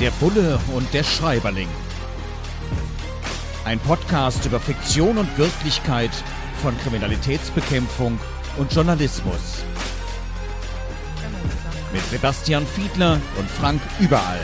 Der 0.00 0.10
Bulle 0.18 0.58
und 0.74 0.92
der 0.92 1.04
Schreiberling. 1.04 1.68
Ein 3.64 3.78
Podcast 3.78 4.44
über 4.44 4.58
Fiktion 4.58 5.18
und 5.18 5.38
Wirklichkeit 5.38 6.10
von 6.60 6.76
Kriminalitätsbekämpfung 6.78 8.18
und 8.56 8.72
Journalismus. 8.72 9.64
Mit 11.92 12.02
Sebastian 12.06 12.66
Fiedler 12.66 13.20
und 13.38 13.48
Frank 13.48 13.80
Überall. 14.00 14.40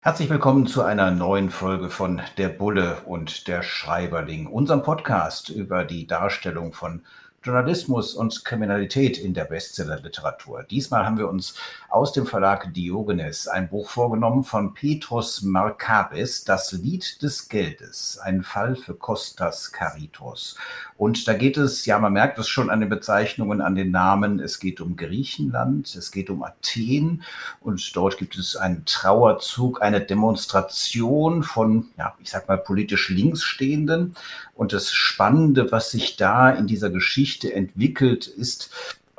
Herzlich 0.00 0.30
willkommen 0.30 0.66
zu 0.66 0.82
einer 0.82 1.12
neuen 1.12 1.50
Folge 1.50 1.90
von 1.90 2.22
Der 2.38 2.48
Bulle 2.48 3.02
und 3.04 3.46
der 3.46 3.62
Schreiberling, 3.62 4.48
unserem 4.48 4.82
Podcast 4.82 5.48
über 5.48 5.84
die 5.84 6.08
Darstellung 6.08 6.72
von 6.72 7.04
Journalismus 7.42 8.12
und 8.14 8.44
Kriminalität 8.44 9.16
in 9.16 9.32
der 9.32 9.46
Bestsellerliteratur. 9.46 10.62
Diesmal 10.64 11.06
haben 11.06 11.16
wir 11.16 11.26
uns 11.26 11.54
aus 11.88 12.12
dem 12.12 12.26
Verlag 12.26 12.74
Diogenes 12.74 13.48
ein 13.48 13.70
Buch 13.70 13.88
vorgenommen 13.88 14.44
von 14.44 14.74
Petrus 14.74 15.40
Markabis, 15.40 16.44
Das 16.44 16.72
Lied 16.72 17.22
des 17.22 17.48
Geldes, 17.48 18.18
ein 18.22 18.42
Fall 18.42 18.76
für 18.76 18.94
Kostas 18.94 19.72
Karitos. 19.72 20.56
Und 20.98 21.26
da 21.26 21.32
geht 21.32 21.56
es, 21.56 21.86
ja, 21.86 21.98
man 21.98 22.12
merkt 22.12 22.38
es 22.38 22.46
schon 22.46 22.68
an 22.68 22.80
den 22.80 22.90
Bezeichnungen, 22.90 23.62
an 23.62 23.74
den 23.74 23.90
Namen, 23.90 24.38
es 24.38 24.60
geht 24.60 24.82
um 24.82 24.96
Griechenland, 24.96 25.94
es 25.94 26.12
geht 26.12 26.28
um 26.28 26.42
Athen 26.42 27.22
und 27.62 27.96
dort 27.96 28.18
gibt 28.18 28.36
es 28.36 28.54
einen 28.54 28.84
Trauerzug, 28.84 29.80
eine 29.80 30.02
Demonstration 30.02 31.42
von, 31.42 31.88
ja, 31.96 32.14
ich 32.22 32.28
sag 32.28 32.48
mal, 32.48 32.58
politisch 32.58 33.08
linksstehenden. 33.08 34.14
Und 34.54 34.74
das 34.74 34.92
Spannende, 34.92 35.72
was 35.72 35.90
sich 35.90 36.16
da 36.16 36.50
in 36.50 36.66
dieser 36.66 36.90
Geschichte 36.90 37.29
entwickelt, 37.54 38.26
ist, 38.26 38.70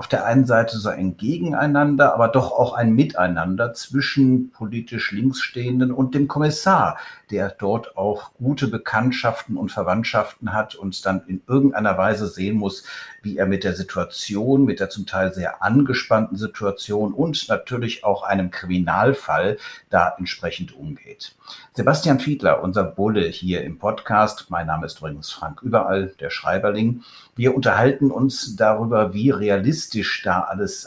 auf 0.01 0.07
der 0.07 0.25
einen 0.25 0.47
Seite 0.47 0.77
so 0.79 0.89
ein 0.89 1.15
Gegeneinander, 1.15 2.15
aber 2.15 2.27
doch 2.27 2.51
auch 2.51 2.73
ein 2.73 2.93
Miteinander 2.93 3.73
zwischen 3.73 4.49
politisch 4.49 5.11
Linksstehenden 5.11 5.91
und 5.91 6.15
dem 6.15 6.27
Kommissar, 6.27 6.97
der 7.31 7.49
dort 7.49 7.97
auch 7.97 8.31
gute 8.33 8.67
Bekanntschaften 8.67 9.57
und 9.57 9.71
Verwandtschaften 9.71 10.53
hat 10.53 10.75
und 10.75 11.05
dann 11.05 11.23
in 11.27 11.41
irgendeiner 11.47 11.97
Weise 11.97 12.27
sehen 12.27 12.57
muss, 12.57 12.83
wie 13.21 13.37
er 13.37 13.45
mit 13.45 13.63
der 13.63 13.75
Situation, 13.75 14.65
mit 14.65 14.79
der 14.79 14.89
zum 14.89 15.05
Teil 15.05 15.33
sehr 15.33 15.63
angespannten 15.63 16.37
Situation 16.37 17.13
und 17.13 17.47
natürlich 17.47 18.03
auch 18.03 18.23
einem 18.23 18.51
Kriminalfall 18.51 19.57
da 19.89 20.13
entsprechend 20.17 20.75
umgeht. 20.75 21.35
Sebastian 21.73 22.19
Fiedler, 22.19 22.61
unser 22.61 22.83
Bulle 22.83 23.27
hier 23.27 23.63
im 23.63 23.79
Podcast, 23.79 24.47
mein 24.49 24.67
Name 24.67 24.85
ist 24.85 24.99
übrigens 24.99 25.31
Frank 25.31 25.61
Überall, 25.61 26.13
der 26.19 26.29
Schreiberling. 26.29 27.03
Wir 27.35 27.55
unterhalten 27.55 28.11
uns 28.11 28.55
darüber, 28.55 29.13
wie 29.13 29.29
realistisch 29.29 30.21
da 30.23 30.41
alles 30.41 30.85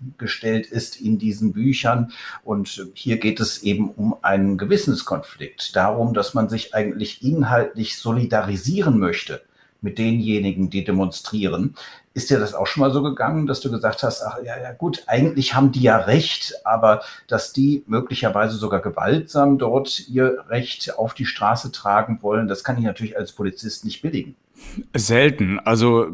eingestellt 0.00 0.66
ist 0.66 1.00
in 1.00 1.18
diesen 1.18 1.52
Büchern. 1.52 2.12
Und 2.44 2.86
hier 2.94 3.18
geht 3.18 3.40
es 3.40 3.62
eben 3.62 3.90
um 3.90 4.16
einen 4.22 4.58
Gewissenskonflikt, 4.58 5.74
darum, 5.76 6.14
dass 6.14 6.34
man 6.34 6.48
sich 6.48 6.74
eigentlich 6.74 7.22
inhaltlich 7.22 7.98
solidarisieren 7.98 8.98
möchte 8.98 9.42
mit 9.80 9.98
denjenigen, 9.98 10.70
die 10.70 10.84
demonstrieren. 10.84 11.76
Ist 12.14 12.30
dir 12.30 12.38
das 12.38 12.54
auch 12.54 12.66
schon 12.66 12.80
mal 12.80 12.90
so 12.90 13.02
gegangen, 13.02 13.46
dass 13.46 13.60
du 13.60 13.70
gesagt 13.70 14.02
hast, 14.02 14.22
ach 14.22 14.38
ja, 14.42 14.58
ja 14.58 14.72
gut, 14.72 15.04
eigentlich 15.06 15.54
haben 15.54 15.70
die 15.70 15.82
ja 15.82 15.98
recht, 15.98 16.54
aber 16.64 17.02
dass 17.28 17.52
die 17.52 17.84
möglicherweise 17.86 18.56
sogar 18.56 18.80
gewaltsam 18.80 19.58
dort 19.58 20.08
ihr 20.08 20.44
Recht 20.48 20.98
auf 20.98 21.12
die 21.12 21.26
Straße 21.26 21.72
tragen 21.72 22.18
wollen, 22.22 22.48
das 22.48 22.64
kann 22.64 22.78
ich 22.78 22.84
natürlich 22.84 23.18
als 23.18 23.32
Polizist 23.32 23.84
nicht 23.84 24.00
billigen. 24.00 24.34
Selten. 24.94 25.58
Also 25.60 26.06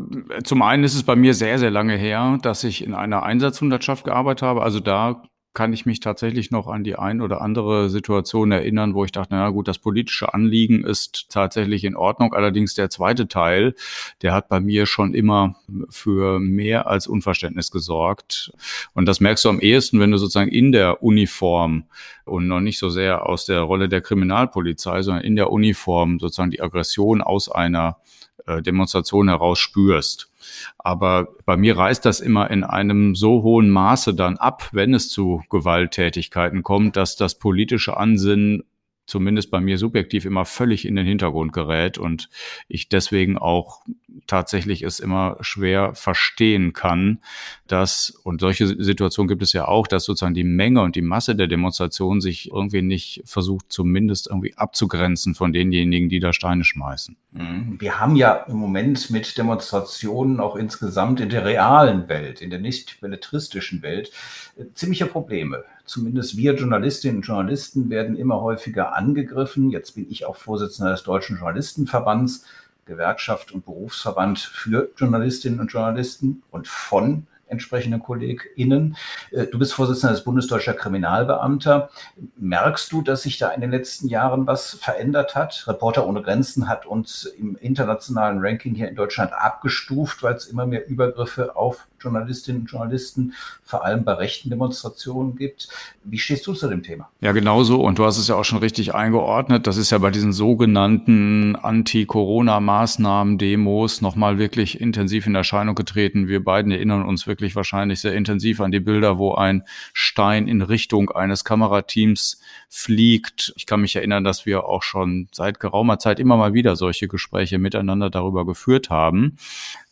zum 0.44 0.62
einen 0.62 0.84
ist 0.84 0.94
es 0.94 1.02
bei 1.02 1.16
mir 1.16 1.34
sehr, 1.34 1.58
sehr 1.58 1.70
lange 1.70 1.96
her, 1.96 2.38
dass 2.42 2.64
ich 2.64 2.84
in 2.84 2.94
einer 2.94 3.22
Einsatzhundertschaft 3.22 4.04
gearbeitet 4.04 4.42
habe. 4.42 4.62
Also 4.62 4.80
da 4.80 5.22
kann 5.54 5.74
ich 5.74 5.84
mich 5.84 6.00
tatsächlich 6.00 6.50
noch 6.50 6.66
an 6.66 6.82
die 6.82 6.96
ein 6.96 7.20
oder 7.20 7.42
andere 7.42 7.90
Situation 7.90 8.52
erinnern, 8.52 8.94
wo 8.94 9.04
ich 9.04 9.12
dachte, 9.12 9.34
na 9.34 9.50
gut, 9.50 9.68
das 9.68 9.78
politische 9.78 10.32
Anliegen 10.32 10.82
ist 10.82 11.26
tatsächlich 11.28 11.84
in 11.84 11.94
Ordnung. 11.94 12.32
Allerdings 12.32 12.74
der 12.74 12.88
zweite 12.88 13.28
Teil, 13.28 13.74
der 14.22 14.32
hat 14.32 14.48
bei 14.48 14.60
mir 14.60 14.86
schon 14.86 15.12
immer 15.12 15.56
für 15.90 16.40
mehr 16.40 16.86
als 16.86 17.06
Unverständnis 17.06 17.70
gesorgt. 17.70 18.52
Und 18.94 19.06
das 19.06 19.20
merkst 19.20 19.44
du 19.44 19.50
am 19.50 19.60
ehesten, 19.60 20.00
wenn 20.00 20.10
du 20.10 20.16
sozusagen 20.16 20.50
in 20.50 20.72
der 20.72 21.02
Uniform 21.02 21.84
und 22.24 22.46
noch 22.46 22.60
nicht 22.60 22.78
so 22.78 22.88
sehr 22.88 23.26
aus 23.26 23.44
der 23.44 23.60
Rolle 23.60 23.90
der 23.90 24.00
Kriminalpolizei, 24.00 25.02
sondern 25.02 25.24
in 25.24 25.36
der 25.36 25.50
Uniform 25.52 26.18
sozusagen 26.18 26.50
die 26.50 26.62
Aggression 26.62 27.20
aus 27.20 27.50
einer 27.50 27.98
äh, 28.46 28.62
Demonstration 28.62 29.28
heraus 29.28 29.58
spürst. 29.58 30.30
Aber 30.78 31.28
bei 31.44 31.56
mir 31.56 31.76
reißt 31.76 32.04
das 32.04 32.20
immer 32.20 32.50
in 32.50 32.64
einem 32.64 33.14
so 33.14 33.42
hohen 33.42 33.70
Maße 33.70 34.14
dann 34.14 34.36
ab, 34.36 34.68
wenn 34.72 34.94
es 34.94 35.08
zu 35.08 35.42
Gewalttätigkeiten 35.50 36.62
kommt, 36.62 36.96
dass 36.96 37.16
das 37.16 37.38
politische 37.38 37.96
Ansinnen 37.96 38.64
zumindest 39.06 39.50
bei 39.50 39.60
mir 39.60 39.78
subjektiv 39.78 40.24
immer 40.24 40.44
völlig 40.44 40.86
in 40.86 40.96
den 40.96 41.06
Hintergrund 41.06 41.52
gerät 41.52 41.98
und 41.98 42.28
ich 42.68 42.88
deswegen 42.88 43.36
auch 43.36 43.82
tatsächlich 44.26 44.82
es 44.82 45.00
immer 45.00 45.36
schwer 45.40 45.94
verstehen 45.94 46.72
kann, 46.72 47.20
dass, 47.66 48.10
und 48.22 48.40
solche 48.40 48.66
Situationen 48.66 49.28
gibt 49.28 49.42
es 49.42 49.52
ja 49.52 49.66
auch, 49.66 49.86
dass 49.86 50.04
sozusagen 50.04 50.34
die 50.34 50.44
Menge 50.44 50.82
und 50.82 50.96
die 50.96 51.02
Masse 51.02 51.34
der 51.34 51.46
Demonstration 51.46 52.20
sich 52.20 52.50
irgendwie 52.50 52.82
nicht 52.82 53.22
versucht, 53.24 53.66
zumindest 53.68 54.28
irgendwie 54.28 54.56
abzugrenzen 54.56 55.34
von 55.34 55.52
denjenigen, 55.52 56.08
die 56.08 56.20
da 56.20 56.32
Steine 56.32 56.64
schmeißen. 56.64 57.16
Mhm. 57.32 57.76
Wir 57.78 58.00
haben 58.00 58.16
ja 58.16 58.34
im 58.48 58.56
Moment 58.56 59.10
mit 59.10 59.36
Demonstrationen 59.38 60.40
auch 60.40 60.56
insgesamt 60.56 61.20
in 61.20 61.28
der 61.28 61.44
realen 61.44 62.08
Welt, 62.08 62.40
in 62.40 62.50
der 62.50 62.58
nicht 62.58 63.00
belletristischen 63.00 63.82
Welt, 63.82 64.10
äh, 64.56 64.64
ziemliche 64.74 65.06
Probleme 65.06 65.64
zumindest 65.84 66.36
wir 66.36 66.54
Journalistinnen 66.54 67.18
und 67.18 67.26
Journalisten 67.26 67.90
werden 67.90 68.16
immer 68.16 68.40
häufiger 68.40 68.94
angegriffen. 68.94 69.70
Jetzt 69.70 69.94
bin 69.94 70.10
ich 70.10 70.24
auch 70.24 70.36
Vorsitzender 70.36 70.92
des 70.92 71.02
Deutschen 71.02 71.36
Journalistenverbands, 71.36 72.46
Gewerkschaft 72.84 73.52
und 73.52 73.64
Berufsverband 73.64 74.38
für 74.38 74.90
Journalistinnen 74.96 75.60
und 75.60 75.72
Journalisten 75.72 76.42
und 76.50 76.68
von 76.68 77.26
entsprechenden 77.52 78.00
KollegInnen. 78.00 78.96
Äh, 79.30 79.46
du 79.46 79.58
bist 79.58 79.74
Vorsitzender 79.74 80.14
des 80.14 80.24
Bundesdeutscher 80.24 80.74
Kriminalbeamter. 80.74 81.90
Merkst 82.36 82.90
du, 82.90 83.02
dass 83.02 83.22
sich 83.22 83.38
da 83.38 83.50
in 83.50 83.60
den 83.60 83.70
letzten 83.70 84.08
Jahren 84.08 84.46
was 84.46 84.74
verändert 84.74 85.36
hat? 85.36 85.64
Reporter 85.68 86.06
ohne 86.06 86.22
Grenzen 86.22 86.68
hat 86.68 86.86
uns 86.86 87.24
im 87.24 87.56
internationalen 87.56 88.38
Ranking 88.40 88.74
hier 88.74 88.88
in 88.88 88.96
Deutschland 88.96 89.32
abgestuft, 89.32 90.22
weil 90.22 90.34
es 90.34 90.46
immer 90.46 90.66
mehr 90.66 90.88
Übergriffe 90.88 91.54
auf 91.54 91.86
Journalistinnen 92.02 92.62
und 92.62 92.70
Journalisten, 92.70 93.34
vor 93.64 93.84
allem 93.84 94.04
bei 94.04 94.14
rechten 94.14 94.50
Demonstrationen 94.50 95.36
gibt. 95.36 95.68
Wie 96.04 96.18
stehst 96.18 96.46
du 96.46 96.54
zu 96.54 96.68
dem 96.68 96.82
Thema? 96.82 97.08
Ja, 97.20 97.32
genauso. 97.32 97.80
Und 97.80 97.98
du 97.98 98.04
hast 98.04 98.18
es 98.18 98.28
ja 98.28 98.34
auch 98.34 98.44
schon 98.44 98.58
richtig 98.58 98.94
eingeordnet. 98.94 99.66
Das 99.66 99.76
ist 99.76 99.90
ja 99.90 99.98
bei 99.98 100.10
diesen 100.10 100.32
sogenannten 100.32 101.56
Anti-Corona-Maßnahmen, 101.56 103.38
Demos 103.38 104.00
nochmal 104.00 104.38
wirklich 104.38 104.80
intensiv 104.80 105.26
in 105.26 105.34
Erscheinung 105.34 105.74
getreten. 105.74 106.28
Wir 106.28 106.42
beiden 106.44 106.72
erinnern 106.72 107.04
uns 107.04 107.26
wirklich 107.26 107.56
wahrscheinlich 107.56 108.00
sehr 108.00 108.14
intensiv 108.14 108.60
an 108.60 108.72
die 108.72 108.80
Bilder, 108.80 109.18
wo 109.18 109.34
ein 109.34 109.64
Stein 109.92 110.48
in 110.48 110.62
Richtung 110.62 111.10
eines 111.10 111.44
Kamerateams 111.44 112.40
fliegt. 112.68 113.52
Ich 113.56 113.66
kann 113.66 113.80
mich 113.80 113.96
erinnern, 113.96 114.24
dass 114.24 114.46
wir 114.46 114.64
auch 114.64 114.82
schon 114.82 115.28
seit 115.32 115.60
geraumer 115.60 115.98
Zeit 115.98 116.18
immer 116.18 116.36
mal 116.36 116.54
wieder 116.54 116.76
solche 116.76 117.08
Gespräche 117.08 117.58
miteinander 117.58 118.10
darüber 118.10 118.44
geführt 118.46 118.90
haben. 118.90 119.36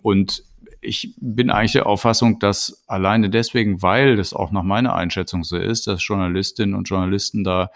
Und 0.02 0.44
ich 0.80 1.14
bin 1.20 1.50
eigentlich 1.50 1.72
der 1.72 1.86
Auffassung, 1.86 2.38
dass 2.38 2.82
alleine 2.86 3.28
deswegen, 3.28 3.82
weil 3.82 4.16
das 4.16 4.32
auch 4.32 4.50
nach 4.50 4.62
meiner 4.62 4.94
Einschätzung 4.94 5.44
so 5.44 5.56
ist, 5.56 5.86
dass 5.86 6.06
Journalistinnen 6.06 6.74
und 6.74 6.88
Journalisten 6.88 7.44
da 7.44 7.70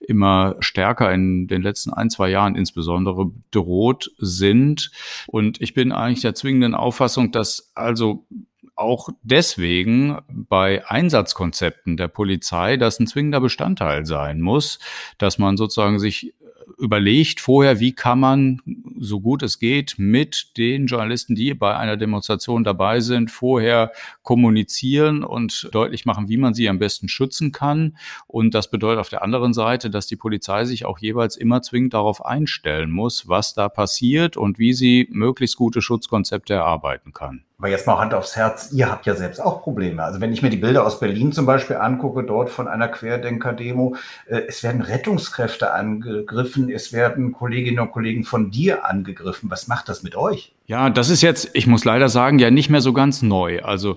immer 0.00 0.56
stärker 0.60 1.12
in 1.12 1.46
den 1.46 1.62
letzten 1.62 1.92
ein, 1.92 2.10
zwei 2.10 2.28
Jahren 2.28 2.54
insbesondere 2.54 3.26
bedroht 3.26 4.10
sind. 4.18 4.90
Und 5.26 5.60
ich 5.60 5.74
bin 5.74 5.92
eigentlich 5.92 6.22
der 6.22 6.34
zwingenden 6.34 6.74
Auffassung, 6.74 7.32
dass 7.32 7.70
also 7.74 8.26
auch 8.74 9.10
deswegen 9.22 10.18
bei 10.28 10.86
Einsatzkonzepten 10.86 11.96
der 11.96 12.08
Polizei 12.08 12.76
das 12.76 12.98
ein 12.98 13.06
zwingender 13.06 13.40
Bestandteil 13.40 14.06
sein 14.06 14.40
muss, 14.40 14.78
dass 15.18 15.38
man 15.38 15.56
sozusagen 15.56 15.98
sich 15.98 16.34
überlegt 16.78 17.40
vorher, 17.40 17.80
wie 17.80 17.92
kann 17.92 18.20
man, 18.20 18.60
so 18.98 19.20
gut 19.20 19.42
es 19.42 19.58
geht, 19.58 19.94
mit 19.98 20.56
den 20.56 20.86
Journalisten, 20.86 21.34
die 21.34 21.54
bei 21.54 21.76
einer 21.76 21.96
Demonstration 21.96 22.64
dabei 22.64 23.00
sind, 23.00 23.30
vorher 23.30 23.92
kommunizieren 24.22 25.24
und 25.24 25.68
deutlich 25.72 26.06
machen, 26.06 26.28
wie 26.28 26.36
man 26.36 26.54
sie 26.54 26.68
am 26.68 26.78
besten 26.78 27.08
schützen 27.08 27.52
kann. 27.52 27.96
Und 28.26 28.54
das 28.54 28.70
bedeutet 28.70 29.00
auf 29.00 29.08
der 29.08 29.22
anderen 29.22 29.54
Seite, 29.54 29.90
dass 29.90 30.06
die 30.06 30.16
Polizei 30.16 30.64
sich 30.64 30.84
auch 30.84 30.98
jeweils 30.98 31.36
immer 31.36 31.62
zwingend 31.62 31.94
darauf 31.94 32.24
einstellen 32.24 32.90
muss, 32.90 33.28
was 33.28 33.54
da 33.54 33.68
passiert 33.68 34.36
und 34.36 34.58
wie 34.58 34.72
sie 34.72 35.08
möglichst 35.10 35.56
gute 35.56 35.82
Schutzkonzepte 35.82 36.54
erarbeiten 36.54 37.12
kann. 37.12 37.44
Aber 37.62 37.70
jetzt 37.70 37.86
mal 37.86 38.00
Hand 38.00 38.12
aufs 38.12 38.34
Herz, 38.34 38.72
ihr 38.72 38.90
habt 38.90 39.06
ja 39.06 39.14
selbst 39.14 39.38
auch 39.38 39.62
Probleme. 39.62 40.02
Also 40.02 40.20
wenn 40.20 40.32
ich 40.32 40.42
mir 40.42 40.50
die 40.50 40.56
Bilder 40.56 40.84
aus 40.84 40.98
Berlin 40.98 41.30
zum 41.30 41.46
Beispiel 41.46 41.76
angucke, 41.76 42.24
dort 42.24 42.50
von 42.50 42.66
einer 42.66 42.88
Querdenker-Demo, 42.88 43.94
äh, 44.26 44.42
es 44.48 44.64
werden 44.64 44.80
Rettungskräfte 44.80 45.72
angegriffen, 45.72 46.68
es 46.68 46.92
werden 46.92 47.30
Kolleginnen 47.30 47.78
und 47.78 47.92
Kollegen 47.92 48.24
von 48.24 48.50
dir 48.50 48.84
angegriffen. 48.84 49.48
Was 49.48 49.68
macht 49.68 49.88
das 49.88 50.02
mit 50.02 50.16
euch? 50.16 50.52
Ja, 50.66 50.90
das 50.90 51.10
ist 51.10 51.22
jetzt, 51.22 51.50
ich 51.54 51.66
muss 51.66 51.84
leider 51.84 52.08
sagen, 52.08 52.38
ja 52.38 52.52
nicht 52.52 52.70
mehr 52.70 52.80
so 52.80 52.92
ganz 52.92 53.20
neu. 53.20 53.62
Also 53.62 53.96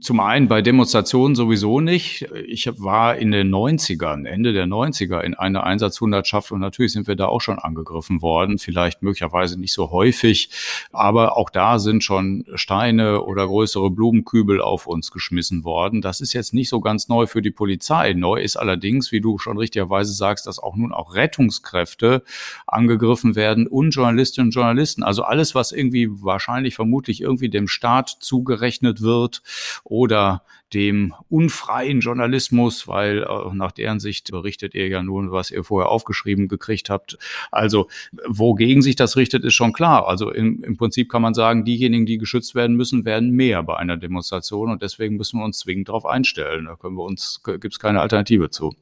zum 0.00 0.20
einen 0.20 0.46
bei 0.46 0.60
Demonstrationen 0.60 1.34
sowieso 1.34 1.80
nicht. 1.80 2.28
Ich 2.46 2.68
war 2.76 3.16
in 3.16 3.30
den 3.30 3.50
90ern, 3.52 4.26
Ende 4.26 4.52
der 4.52 4.66
90er 4.66 5.20
in 5.20 5.32
einer 5.32 5.64
Einsatzhundertschaft 5.64 6.52
und 6.52 6.60
natürlich 6.60 6.92
sind 6.92 7.06
wir 7.06 7.16
da 7.16 7.26
auch 7.26 7.40
schon 7.40 7.58
angegriffen 7.58 8.20
worden. 8.20 8.58
Vielleicht 8.58 9.02
möglicherweise 9.02 9.58
nicht 9.58 9.72
so 9.72 9.90
häufig, 9.90 10.50
aber 10.92 11.38
auch 11.38 11.48
da 11.48 11.78
sind 11.78 12.04
schon 12.04 12.44
Steine 12.56 13.22
oder 13.22 13.46
größere 13.46 13.90
Blumenkübel 13.90 14.60
auf 14.60 14.86
uns 14.86 15.12
geschmissen 15.12 15.64
worden. 15.64 16.02
Das 16.02 16.20
ist 16.20 16.34
jetzt 16.34 16.52
nicht 16.52 16.68
so 16.68 16.80
ganz 16.82 17.08
neu 17.08 17.26
für 17.26 17.40
die 17.40 17.50
Polizei. 17.50 18.12
Neu 18.12 18.42
ist 18.42 18.56
allerdings, 18.56 19.12
wie 19.12 19.22
du 19.22 19.38
schon 19.38 19.56
richtigerweise 19.56 20.12
sagst, 20.12 20.46
dass 20.46 20.58
auch 20.58 20.76
nun 20.76 20.92
auch 20.92 21.14
Rettungskräfte 21.14 22.22
angegriffen 22.66 23.34
werden 23.34 23.66
und 23.66 23.92
Journalistinnen 23.92 24.48
und 24.48 24.54
Journalisten. 24.54 25.02
Also 25.02 25.22
alles, 25.22 25.54
was 25.54 25.72
irgendwie 25.72 26.01
irgendwie 26.02 26.24
wahrscheinlich 26.24 26.74
vermutlich 26.74 27.20
irgendwie 27.20 27.48
dem 27.48 27.68
Staat 27.68 28.08
zugerechnet 28.20 29.00
wird 29.00 29.42
oder 29.84 30.42
dem 30.72 31.12
unfreien 31.28 32.00
Journalismus, 32.00 32.88
weil 32.88 33.24
äh, 33.24 33.54
nach 33.54 33.72
deren 33.72 34.00
Sicht 34.00 34.30
berichtet 34.30 34.74
ihr 34.74 34.88
ja 34.88 35.02
nun, 35.02 35.30
was 35.30 35.50
ihr 35.50 35.64
vorher 35.64 35.90
aufgeschrieben 35.90 36.48
gekriegt 36.48 36.88
habt. 36.88 37.18
Also 37.50 37.88
wogegen 38.26 38.80
sich 38.80 38.96
das 38.96 39.16
richtet, 39.16 39.44
ist 39.44 39.54
schon 39.54 39.74
klar. 39.74 40.08
Also 40.08 40.30
im, 40.30 40.64
im 40.64 40.76
Prinzip 40.78 41.10
kann 41.10 41.20
man 41.20 41.34
sagen, 41.34 41.64
diejenigen, 41.64 42.06
die 42.06 42.16
geschützt 42.16 42.54
werden 42.54 42.76
müssen, 42.76 43.04
werden 43.04 43.30
mehr 43.32 43.62
bei 43.62 43.76
einer 43.76 43.98
Demonstration 43.98 44.70
und 44.70 44.82
deswegen 44.82 45.16
müssen 45.16 45.40
wir 45.40 45.44
uns 45.44 45.58
zwingend 45.58 45.88
darauf 45.88 46.06
einstellen. 46.06 46.64
Da 46.64 46.76
können 46.76 46.96
wir 46.96 47.04
uns, 47.04 47.42
gibt 47.44 47.74
es 47.74 47.78
keine 47.78 48.00
Alternative 48.00 48.48
zu. 48.48 48.74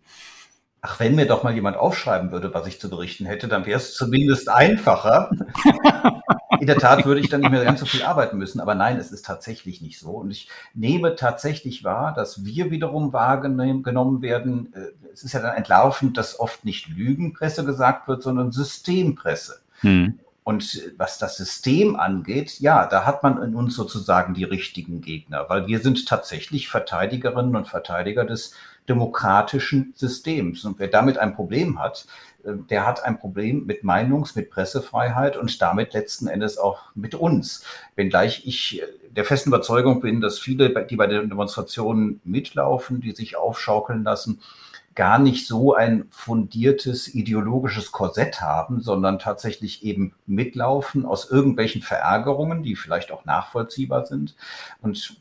Ach, 0.83 0.99
wenn 0.99 1.15
mir 1.15 1.27
doch 1.27 1.43
mal 1.43 1.55
jemand 1.55 1.77
aufschreiben 1.77 2.33
würde, 2.33 2.55
was 2.55 2.67
ich 2.67 2.81
zu 2.81 2.89
berichten 2.89 3.27
hätte, 3.27 3.49
dann 3.49 3.67
wäre 3.67 3.79
es 3.79 3.95
zumindest 3.95 4.49
einfacher. 4.49 5.31
In 6.59 6.67
der 6.67 6.79
Tat 6.79 7.05
würde 7.07 7.21
ich 7.21 7.29
dann 7.29 7.41
nicht 7.41 7.51
mehr 7.51 7.65
ganz 7.65 7.81
so 7.81 7.87
viel 7.87 8.03
arbeiten 8.03 8.39
müssen, 8.39 8.61
aber 8.61 8.75
nein, 8.75 8.99
es 8.99 9.13
ist 9.13 9.25
tatsächlich 9.25 9.81
nicht 9.83 9.99
so. 9.99 10.11
Und 10.11 10.31
ich 10.31 10.49
nehme 10.75 11.17
tatsächlich 11.17 11.85
wahr, 11.85 12.15
dass 12.15 12.45
wir 12.45 12.71
wiederum 12.71 13.13
wahrgenommen 13.13 14.23
werden. 14.23 14.73
Äh, 14.75 15.11
es 15.13 15.23
ist 15.23 15.33
ja 15.33 15.41
dann 15.41 15.57
entlarvend, 15.57 16.17
dass 16.17 16.39
oft 16.39 16.65
nicht 16.65 16.89
Lügenpresse 16.89 17.65
gesagt 17.65 18.09
wird, 18.09 18.23
sondern 18.23 18.51
Systempresse. 18.51 19.61
Hm. 19.81 20.19
Und 20.43 20.83
was 20.97 21.19
das 21.19 21.37
System 21.37 21.97
angeht, 21.97 22.61
ja, 22.61 22.87
da 22.87 23.05
hat 23.05 23.23
man 23.23 23.43
in 23.43 23.55
uns 23.55 23.77
sozusagen 23.77 24.35
die 24.35 24.45
richtigen 24.45 25.01
Gegner, 25.01 25.45
weil 25.49 25.67
wir 25.67 25.81
sind 25.81 26.09
tatsächlich 26.09 26.69
Verteidigerinnen 26.69 27.55
und 27.55 27.69
Verteidiger 27.69 28.25
des 28.25 28.55
demokratischen 28.91 29.95
Systems. 29.97 30.65
Und 30.65 30.79
wer 30.81 30.89
damit 30.89 31.17
ein 31.17 31.35
Problem 31.35 31.79
hat, 31.79 32.07
äh, 32.45 32.53
der 32.69 32.87
hat 32.87 33.05
ein 33.05 33.19
Problem 33.19 33.65
mit 33.65 33.85
Meinungs-, 33.85 34.37
mit 34.37 34.51
Pressefreiheit 34.51 35.37
und 35.37 35.63
damit 35.63 35.95
letzten 35.95 36.27
Endes 36.27 36.59
auch 36.59 36.83
mit 36.95 37.15
uns. 37.15 37.65
Wenngleich 37.95 38.47
ich 38.47 38.83
äh, 38.83 38.87
der 39.11 39.25
festen 39.25 39.51
Überzeugung 39.51 40.01
bin, 40.01 40.21
dass 40.21 40.39
viele, 40.39 40.87
die 40.87 40.97
bei 40.97 41.07
den 41.07 41.29
Demonstrationen 41.29 42.21
mitlaufen, 42.25 43.01
die 43.01 43.13
sich 43.13 43.37
aufschaukeln 43.37 44.05
lassen, 44.05 44.41
gar 44.97 45.19
nicht 45.19 45.47
so 45.47 45.75
ein 45.75 46.07
fundiertes 46.11 47.15
ideologisches 47.15 47.93
Korsett 47.93 48.41
haben, 48.41 48.81
sondern 48.81 49.19
tatsächlich 49.19 49.85
eben 49.85 50.15
mitlaufen 50.27 51.07
aus 51.07 51.31
irgendwelchen 51.31 51.81
Verärgerungen, 51.81 52.63
die 52.63 52.75
vielleicht 52.77 53.13
auch 53.13 53.25
nachvollziehbar 53.25 54.07
sind. 54.07 54.35
Und 54.83 55.17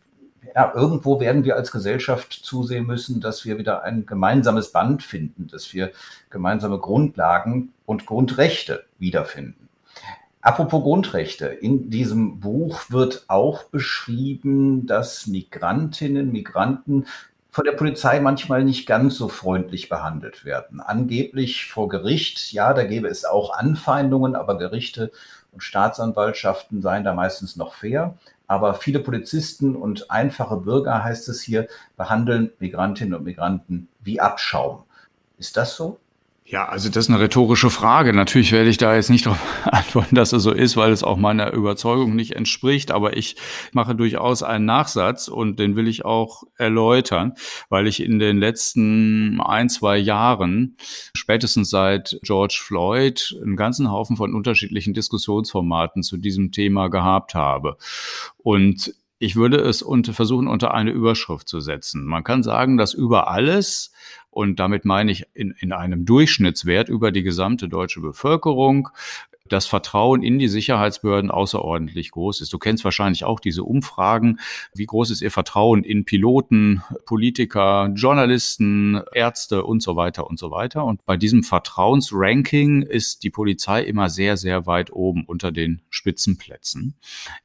ja, 0.56 0.74
irgendwo 0.76 1.20
werden 1.20 1.44
wir 1.44 1.56
als 1.56 1.72
Gesellschaft 1.72 2.34
zusehen 2.34 2.86
müssen, 2.86 3.22
dass 3.22 3.46
wir 3.46 3.58
wieder 3.58 3.84
ein 3.84 4.06
gemeinsames 4.06 4.72
Band 4.72 5.04
finden, 5.04 5.48
dass 5.48 5.74
wir 5.74 5.92
gemeinsame 6.30 6.80
Grundlagen 6.80 7.74
und 7.86 8.06
Grundrechte 8.06 8.86
wiederfinden. 8.98 9.70
Apropos 10.42 10.84
Grundrechte, 10.84 11.48
in 11.48 11.90
diesem 11.90 12.40
Buch 12.40 12.90
wird 12.90 13.26
auch 13.28 13.66
beschrieben, 13.66 14.88
dass 14.88 15.28
Migrantinnen, 15.28 16.32
Migranten 16.32 17.06
von 17.52 17.66
der 17.66 17.74
Polizei 17.74 18.22
manchmal 18.22 18.64
nicht 18.64 18.86
ganz 18.86 19.16
so 19.16 19.28
freundlich 19.28 19.90
behandelt 19.90 20.46
werden. 20.46 20.80
Angeblich 20.80 21.66
vor 21.66 21.90
Gericht, 21.90 22.54
ja, 22.54 22.74
da 22.74 22.84
gäbe 22.86 23.08
es 23.08 23.26
auch 23.26 23.54
Anfeindungen, 23.54 24.36
aber 24.36 24.58
Gerichte 24.58 25.12
und 25.52 25.62
Staatsanwaltschaften 25.62 26.82
seien 26.82 27.04
da 27.04 27.14
meistens 27.14 27.56
noch 27.56 27.74
fair. 27.74 28.16
Aber 28.50 28.74
viele 28.74 29.00
Polizisten 29.00 29.76
und 29.76 30.10
einfache 30.10 30.58
Bürger, 30.58 31.04
heißt 31.04 31.30
es 31.30 31.40
hier, 31.40 31.68
behandeln 31.96 32.52
Migrantinnen 32.58 33.14
und 33.14 33.24
Migranten 33.24 33.88
wie 34.02 34.20
Abschaum. 34.20 34.86
Ist 35.38 35.56
das 35.56 35.76
so? 35.76 36.00
Ja, 36.52 36.68
also 36.68 36.90
das 36.90 37.06
ist 37.06 37.10
eine 37.12 37.20
rhetorische 37.20 37.70
Frage. 37.70 38.12
Natürlich 38.12 38.52
werde 38.52 38.72
ich 38.72 38.78
da 38.78 38.96
jetzt 38.96 39.12
nicht 39.12 39.26
darauf 39.28 39.40
antworten, 39.66 40.16
dass 40.16 40.34
es 40.34 40.42
so 40.42 40.52
ist, 40.52 40.76
weil 40.76 40.92
es 40.92 41.04
auch 41.04 41.16
meiner 41.16 41.54
Überzeugung 41.54 42.16
nicht 42.16 42.36
entspricht. 42.36 42.90
Aber 42.90 43.16
ich 43.16 43.36
mache 43.72 43.94
durchaus 43.94 44.42
einen 44.42 44.66
Nachsatz 44.66 45.28
und 45.28 45.60
den 45.60 45.76
will 45.76 45.88
ich 45.88 46.06
auch 46.06 46.42
erläutern, 46.58 47.34
weil 47.70 47.86
ich 47.86 48.02
in 48.02 48.18
den 48.18 48.40
letzten 48.40 49.40
ein, 49.42 49.70
zwei 49.70 50.00
Jahren, 50.00 50.76
spätestens 51.16 51.70
seit 51.70 52.18
George 52.24 52.60
Floyd, 52.60 53.38
einen 53.44 53.56
ganzen 53.56 53.92
Haufen 53.92 54.18
von 54.18 54.34
unterschiedlichen 54.34 54.96
Diskussionsformaten 54.96 56.02
zu 56.02 56.18
diesem 56.18 56.52
Thema 56.52 56.88
gehabt 56.88 57.36
habe. 57.36 57.78
Und 58.38 58.96
ich 59.20 59.36
würde 59.36 59.58
es 59.58 59.82
unter, 59.82 60.14
versuchen, 60.14 60.48
unter 60.48 60.74
eine 60.74 60.92
Überschrift 60.92 61.48
zu 61.48 61.60
setzen. 61.60 62.06
Man 62.06 62.24
kann 62.24 62.42
sagen, 62.42 62.78
dass 62.78 62.94
über 62.94 63.28
alles 63.28 63.92
und 64.30 64.60
damit 64.60 64.86
meine 64.86 65.12
ich 65.12 65.26
in, 65.34 65.54
in 65.60 65.74
einem 65.74 66.06
Durchschnittswert 66.06 66.88
über 66.88 67.12
die 67.12 67.24
gesamte 67.24 67.68
deutsche 67.68 68.00
Bevölkerung 68.00 68.90
das 69.50 69.66
Vertrauen 69.66 70.22
in 70.24 70.40
die 70.40 70.48
Sicherheitsbehörden 70.48 71.32
außerordentlich 71.32 72.12
groß 72.12 72.42
ist. 72.42 72.54
Du 72.54 72.60
kennst 72.60 72.84
wahrscheinlich 72.84 73.24
auch 73.24 73.40
diese 73.40 73.64
Umfragen. 73.64 74.40
Wie 74.74 74.86
groß 74.86 75.10
ist 75.12 75.22
Ihr 75.22 75.32
Vertrauen 75.32 75.84
in 75.84 76.06
Piloten, 76.06 76.84
Politiker, 77.06 77.92
Journalisten, 77.96 79.02
Ärzte 79.14 79.64
und 79.64 79.82
so 79.82 79.96
weiter 79.96 80.28
und 80.28 80.38
so 80.38 80.52
weiter? 80.52 80.86
Und 80.86 81.06
bei 81.06 81.18
diesem 81.18 81.44
Vertrauensranking 81.44 82.84
ist 82.84 83.24
die 83.24 83.32
Polizei 83.32 83.84
immer 83.84 84.10
sehr, 84.10 84.38
sehr 84.38 84.68
weit 84.68 84.92
oben 84.94 85.26
unter 85.26 85.52
den 85.52 85.82
Spitzenplätzen. 85.90 86.96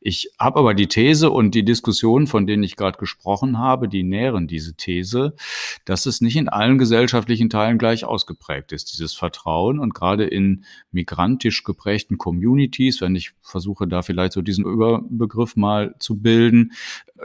Ich 0.00 0.30
habe 0.38 0.58
aber 0.58 0.74
die 0.74 0.88
These 0.88 1.30
und 1.30 1.54
die 1.54 1.64
Diskussionen, 1.64 2.26
von 2.26 2.46
denen 2.46 2.62
ich 2.62 2.76
gerade 2.76 2.98
gesprochen 2.98 3.58
habe, 3.58 3.88
die 3.88 4.02
nähren 4.02 4.46
diese 4.46 4.74
These, 4.74 5.34
dass 5.84 6.06
es 6.06 6.20
nicht 6.20 6.36
in 6.36 6.48
allen 6.48 6.78
gesellschaftlichen 6.78 7.48
Teilen 7.50 7.78
gleich 7.78 8.04
ausgeprägt 8.04 8.72
ist, 8.72 8.92
dieses 8.92 9.14
Vertrauen. 9.14 9.78
Und 9.78 9.94
gerade 9.94 10.24
in 10.24 10.64
migrantisch 10.92 11.64
geprägten 11.64 11.94
geprägten 11.94 12.19
Communities, 12.19 13.00
wenn 13.00 13.14
ich 13.14 13.31
versuche, 13.41 13.87
da 13.87 14.02
vielleicht 14.02 14.32
so 14.32 14.43
diesen 14.43 14.64
Überbegriff 14.64 15.55
mal 15.55 15.94
zu 16.01 16.17
bilden, 16.17 16.72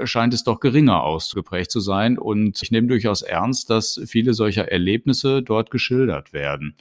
scheint 0.04 0.34
es 0.34 0.44
doch 0.44 0.60
geringer 0.60 1.02
ausgeprägt 1.02 1.72
zu 1.72 1.80
sein. 1.80 2.20
Und 2.20 2.62
ich 2.62 2.70
nehme 2.70 2.88
durchaus 2.88 3.24
ernst, 3.24 3.72
dass 3.72 4.00
viele 4.06 4.36
solcher 4.36 4.72
Erlebnisse 4.72 5.42
dort 5.42 5.72
geschildert 5.72 6.34
werden. 6.34 6.76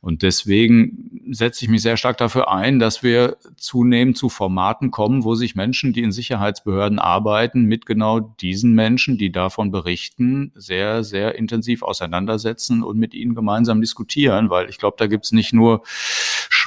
Und 0.00 0.22
deswegen 0.22 1.20
setze 1.30 1.64
ich 1.64 1.70
mich 1.70 1.82
sehr 1.82 1.96
stark 1.96 2.18
dafür 2.18 2.50
ein, 2.50 2.80
dass 2.80 3.04
wir 3.04 3.36
zunehmend 3.56 4.18
zu 4.18 4.28
Formaten 4.28 4.90
kommen, 4.90 5.22
wo 5.22 5.36
sich 5.36 5.54
Menschen, 5.54 5.92
die 5.92 6.02
in 6.02 6.10
Sicherheitsbehörden 6.10 6.98
arbeiten, 6.98 7.64
mit 7.64 7.86
genau 7.86 8.18
diesen 8.18 8.74
Menschen, 8.74 9.16
die 9.16 9.30
davon 9.30 9.70
berichten, 9.70 10.50
sehr, 10.56 11.04
sehr 11.04 11.36
intensiv 11.36 11.82
auseinandersetzen 11.82 12.82
und 12.82 12.98
mit 12.98 13.14
ihnen 13.14 13.36
gemeinsam 13.36 13.80
diskutieren, 13.80 14.50
weil 14.50 14.68
ich 14.68 14.78
glaube, 14.78 14.96
da 14.98 15.06
gibt 15.06 15.26
es 15.26 15.32
nicht 15.32 15.52
nur 15.52 15.82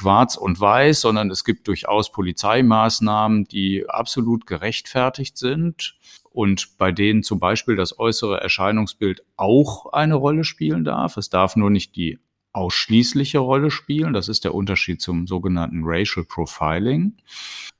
schwarz 0.02 0.36
und 0.36 0.60
weiß, 0.62 1.02
sondern 1.02 1.30
es 1.30 1.44
gibt 1.44 1.68
durchaus 1.68 2.10
Polizeimaßnahmen, 2.10 3.44
die 3.44 3.84
absolut 3.86 4.46
gerechtfertigt 4.46 5.36
sind 5.36 5.96
und 6.30 6.78
bei 6.78 6.92
denen 6.92 7.22
zum 7.22 7.38
Beispiel 7.38 7.76
das 7.76 7.98
äußere 7.98 8.40
Erscheinungsbild 8.40 9.22
auch 9.36 9.92
eine 9.92 10.14
Rolle 10.14 10.44
spielen 10.44 10.84
darf. 10.84 11.18
Es 11.18 11.28
darf 11.28 11.56
nur 11.56 11.68
nicht 11.68 11.96
die 11.96 12.18
ausschließliche 12.54 13.38
Rolle 13.38 13.70
spielen. 13.70 14.12
Das 14.12 14.28
ist 14.28 14.44
der 14.44 14.54
Unterschied 14.54 15.00
zum 15.00 15.26
sogenannten 15.26 15.82
Racial 15.84 16.24
Profiling. 16.24 17.16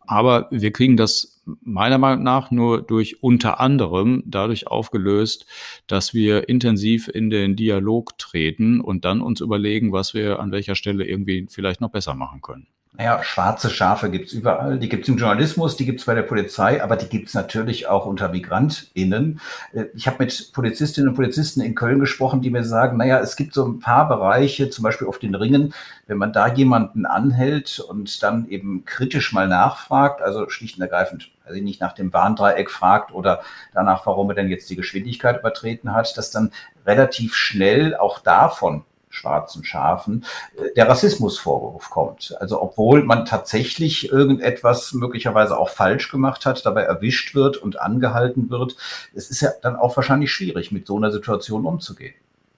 Aber 0.01 0.49
wir 0.51 0.73
kriegen 0.73 0.97
das 0.97 1.32
meiner 1.45 1.99
Meinung 1.99 2.23
nach 2.23 2.51
nur 2.51 2.83
durch 2.83 3.23
unter 3.23 3.61
anderem 3.61 4.23
dadurch 4.27 4.67
aufgelöst, 4.67 5.47
dass 5.87 6.15
wir 6.15 6.49
intensiv 6.49 7.09
in 7.09 7.31
den 7.31 7.57
Dialog 7.57 8.17
treten 8.19 8.81
und 8.81 9.05
dann 9.05 9.21
uns 9.21 9.41
überlegen, 9.41 9.93
was 9.93 10.15
wir 10.15 10.41
an 10.41 10.53
welcher 10.53 10.75
Stelle 10.75 11.05
irgendwie 11.05 11.47
vielleicht 11.51 11.81
noch 11.81 11.91
besser 11.91 12.15
machen 12.15 12.43
können. 12.43 12.67
Naja, 12.95 13.23
schwarze 13.23 13.71
Schafe 13.71 14.11
gibt's 14.11 14.35
überall. 14.35 14.79
Die 14.79 14.91
gibt's 14.91 15.09
im 15.09 15.17
Journalismus, 15.17 15.79
die 15.79 15.87
gibt's 15.87 16.05
bei 16.05 16.15
der 16.15 16.23
Polizei, 16.23 16.83
aber 16.83 16.97
die 16.97 17.09
gibt's 17.09 17.33
natürlich 17.33 17.87
auch 17.87 18.05
unter 18.05 18.29
MigrantInnen. 18.29 19.41
Äh, 19.73 19.87
ich 19.95 20.07
habe 20.07 20.25
mit 20.25 20.53
Polizistinnen 20.53 21.09
und 21.09 21.15
Polizisten 21.15 21.63
in 21.63 21.75
Köln 21.75 22.01
gesprochen, 22.01 22.43
die 22.43 22.51
mir 22.51 22.65
sagen, 22.65 22.99
naja, 22.99 23.19
es 23.21 23.37
gibt 23.37 23.55
so 23.55 23.67
ein 23.67 23.81
paar 23.81 24.09
Bereiche, 24.09 24.69
zum 24.69 24.83
Beispiel 24.83 25.09
auf 25.09 25.19
den 25.19 25.35
Ringen, 25.35 25.73
wenn 26.07 26.19
man 26.19 26.35
da 26.35 26.49
jemanden 26.49 27.07
anhält 27.07 27.81
und 27.81 28.23
dann 28.23 28.47
eben 28.51 28.85
kritisch 28.85 29.33
mal 29.33 29.49
nachfragt, 29.49 30.21
also 30.21 30.51
schlicht 30.51 30.77
und 30.77 30.83
ergreifend, 30.83 31.31
also 31.47 31.63
nicht 31.63 31.81
nach 31.81 31.95
dem 31.95 32.13
Warndreieck 32.13 32.71
fragt 32.71 33.11
oder 33.15 33.41
danach, 33.73 34.05
warum 34.05 34.29
er 34.29 34.35
denn 34.35 34.51
jetzt 34.51 34.69
die 34.69 34.77
Geschwindigkeit 34.77 35.39
übertreten 35.39 35.95
hat, 35.95 36.15
dass 36.19 36.31
dann 36.31 36.53
relativ 36.85 37.37
schnell 37.37 37.97
auch 37.97 38.19
davon 38.19 38.85
schwarzen 39.13 39.65
Schafen 39.65 40.25
äh, 40.57 40.75
der 40.75 40.89
Rassismusvorwurf 40.89 41.91
kommt. 41.91 42.35
Also 42.41 42.61
obwohl 42.61 43.05
man 43.05 43.25
tatsächlich 43.25 44.11
irgendetwas 44.11 44.93
möglicherweise 44.93 45.57
auch 45.57 45.69
falsch 45.69 46.11
gemacht 46.11 46.47
hat, 46.47 46.67
dabei 46.67 46.83
erwischt 46.83 47.35
wird 47.35 47.57
und 47.57 47.81
angehalten 47.81 48.51
wird, 48.51 48.77
es 49.15 49.31
ist 49.31 49.41
ja 49.41 49.51
dann 49.63 49.77
auch 49.77 49.97
wahrscheinlich 49.97 50.33
schwierig, 50.33 50.73
mit 50.73 50.87
so 50.87 50.97
einer 50.97 51.13
Situation 51.13 51.67
umzugehen. 51.67 52.15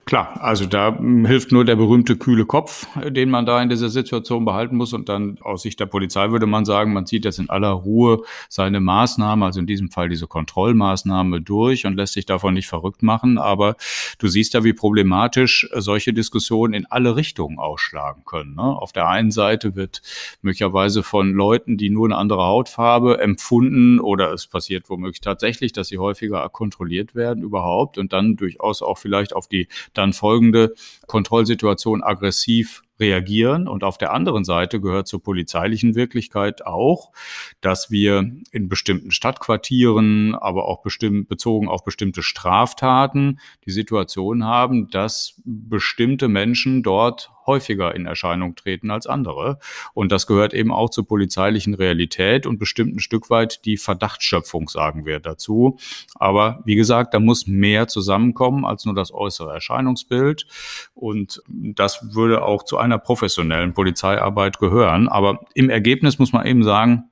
Klar, 0.07 0.39
also 0.43 0.67
da 0.67 0.99
hm, 0.99 1.25
hilft 1.25 1.51
nur 1.51 1.65
der 1.65 1.77
berühmte 1.77 2.17
kühle 2.17 2.45
Kopf, 2.45 2.87
äh, 3.01 3.11
den 3.11 3.31
man 3.31 3.47
da 3.47 3.63
in 3.63 3.71
dieser 3.71 3.89
Situation 3.89 4.45
behalten 4.45 4.77
muss. 4.77 4.93
Und 4.93 5.09
dann 5.09 5.39
aus 5.41 5.63
Sicht 5.63 5.81
der 5.81 5.87
Polizei 5.87 6.31
würde 6.31 6.45
man 6.47 6.67
sagen, 6.67 6.93
man 6.93 7.07
zieht 7.07 7.25
jetzt 7.25 7.39
in 7.39 7.49
aller 7.49 7.71
Ruhe 7.71 8.23
seine 8.51 8.81
Maßnahme, 8.81 9.47
also 9.47 9.61
in 9.61 9.67
diesem 9.67 9.91
Fall 9.91 10.11
diese 10.11 10.27
Kontrollmaßnahme 10.27 11.41
durch 11.41 11.87
und 11.87 11.97
lässt 11.97 12.13
sich 12.13 12.27
davon 12.27 12.53
nicht 12.53 12.67
verrückt 12.67 13.03
machen. 13.03 13.39
Aber 13.39 13.77
du 14.19 14.29
siehst 14.29 14.53
ja, 14.53 14.63
wie 14.63 14.75
problematisch 14.75 15.69
solche 15.75 16.13
Diskussionen 16.13 16.75
in 16.75 16.87
alle 16.87 17.17
Richtungen 17.17 17.59
ausschlagen 17.59 18.25
können. 18.27 18.57
Ne? 18.57 18.63
Auf 18.63 18.93
der 18.93 19.09
einen 19.09 19.31
Seite 19.31 19.75
wird 19.75 20.03
möglicherweise 20.43 21.03
von 21.03 21.33
Leuten, 21.33 21.79
die 21.79 21.89
nur 21.89 22.07
eine 22.09 22.17
andere 22.17 22.43
Hautfarbe 22.43 23.21
empfunden 23.21 24.01
oder 24.01 24.33
es 24.33 24.47
passiert 24.47 24.91
womöglich 24.91 25.23
tatsächlich, 25.23 25.73
dass 25.73 25.89
sie 25.89 25.97
häufiger 25.97 26.47
kontrolliert 26.51 27.15
werden 27.15 27.43
überhaupt 27.43 27.97
und 27.97 28.13
dann 28.13 28.37
durchaus 28.37 28.83
auch 28.83 28.99
vielleicht 28.99 29.35
auf 29.35 29.49
die 29.49 29.67
dann 29.95 30.13
folgende 30.13 30.75
Kontrollsituation 31.07 32.03
aggressiv 32.03 32.83
reagieren. 33.01 33.67
Und 33.67 33.85
auf 33.85 33.99
der 33.99 34.13
anderen 34.13 34.45
Seite 34.45 34.81
gehört 34.81 35.09
zur 35.09 35.23
polizeilichen 35.23 35.95
Wirklichkeit 35.95 36.67
auch, 36.67 37.13
dass 37.61 37.91
wir 37.91 38.31
in 38.53 38.69
bestimmten 38.69 39.11
Stadtquartieren, 39.11 40.35
aber 40.35 40.67
auch 40.67 40.83
bestimmt, 40.83 41.29
bezogen 41.29 41.69
auf 41.69 41.85
bestimmte 41.85 42.23
Straftaten 42.23 43.41
die 43.67 43.73
Situation 43.73 44.45
haben, 44.45 44.89
dass 44.91 45.41
bestimmte 45.45 46.29
Menschen 46.29 46.83
dort 46.83 47.31
häufiger 47.47 47.95
in 47.95 48.07
Erscheinung 48.07 48.55
treten 48.55 48.91
als 48.91 49.07
andere. 49.07 49.59
Und 49.93 50.13
das 50.13 50.27
gehört 50.27 50.55
eben 50.55 50.73
auch 50.73 50.91
zur 50.91 51.07
polizeilichen 51.07 51.75
Realität 51.75 52.47
und 52.47 52.59
bestimmt 52.59 52.97
ein 52.97 53.01
Stück 53.01 53.31
weit 53.31 53.65
die 53.65 53.77
Verdachtsschöpfung, 53.77 54.69
sagen 54.69 55.07
wir 55.07 55.21
dazu. 55.21 55.79
Aber 56.15 56.63
wie 56.65 56.77
gesagt, 56.77 57.15
da 57.15 57.21
muss 57.21 57.47
mehr 57.47 57.89
zusammenkommen 57.89 58.65
als 58.65 58.85
nur 58.85 58.95
das 58.95 59.13
äußere 59.13 59.53
Erscheinungsbild. 59.53 60.47
Und 60.95 61.43
das 61.49 62.15
würde 62.15 62.45
auch 62.45 62.65
zu 62.65 62.79
einer 62.79 62.99
professionellen 62.99 63.75
Polizeiarbeit 63.75 64.59
gehören. 64.59 65.09
Aber 65.09 65.41
im 65.55 65.71
Ergebnis 65.71 66.19
muss 66.19 66.33
man 66.33 66.47
eben 66.47 66.65
sagen, 66.65 67.11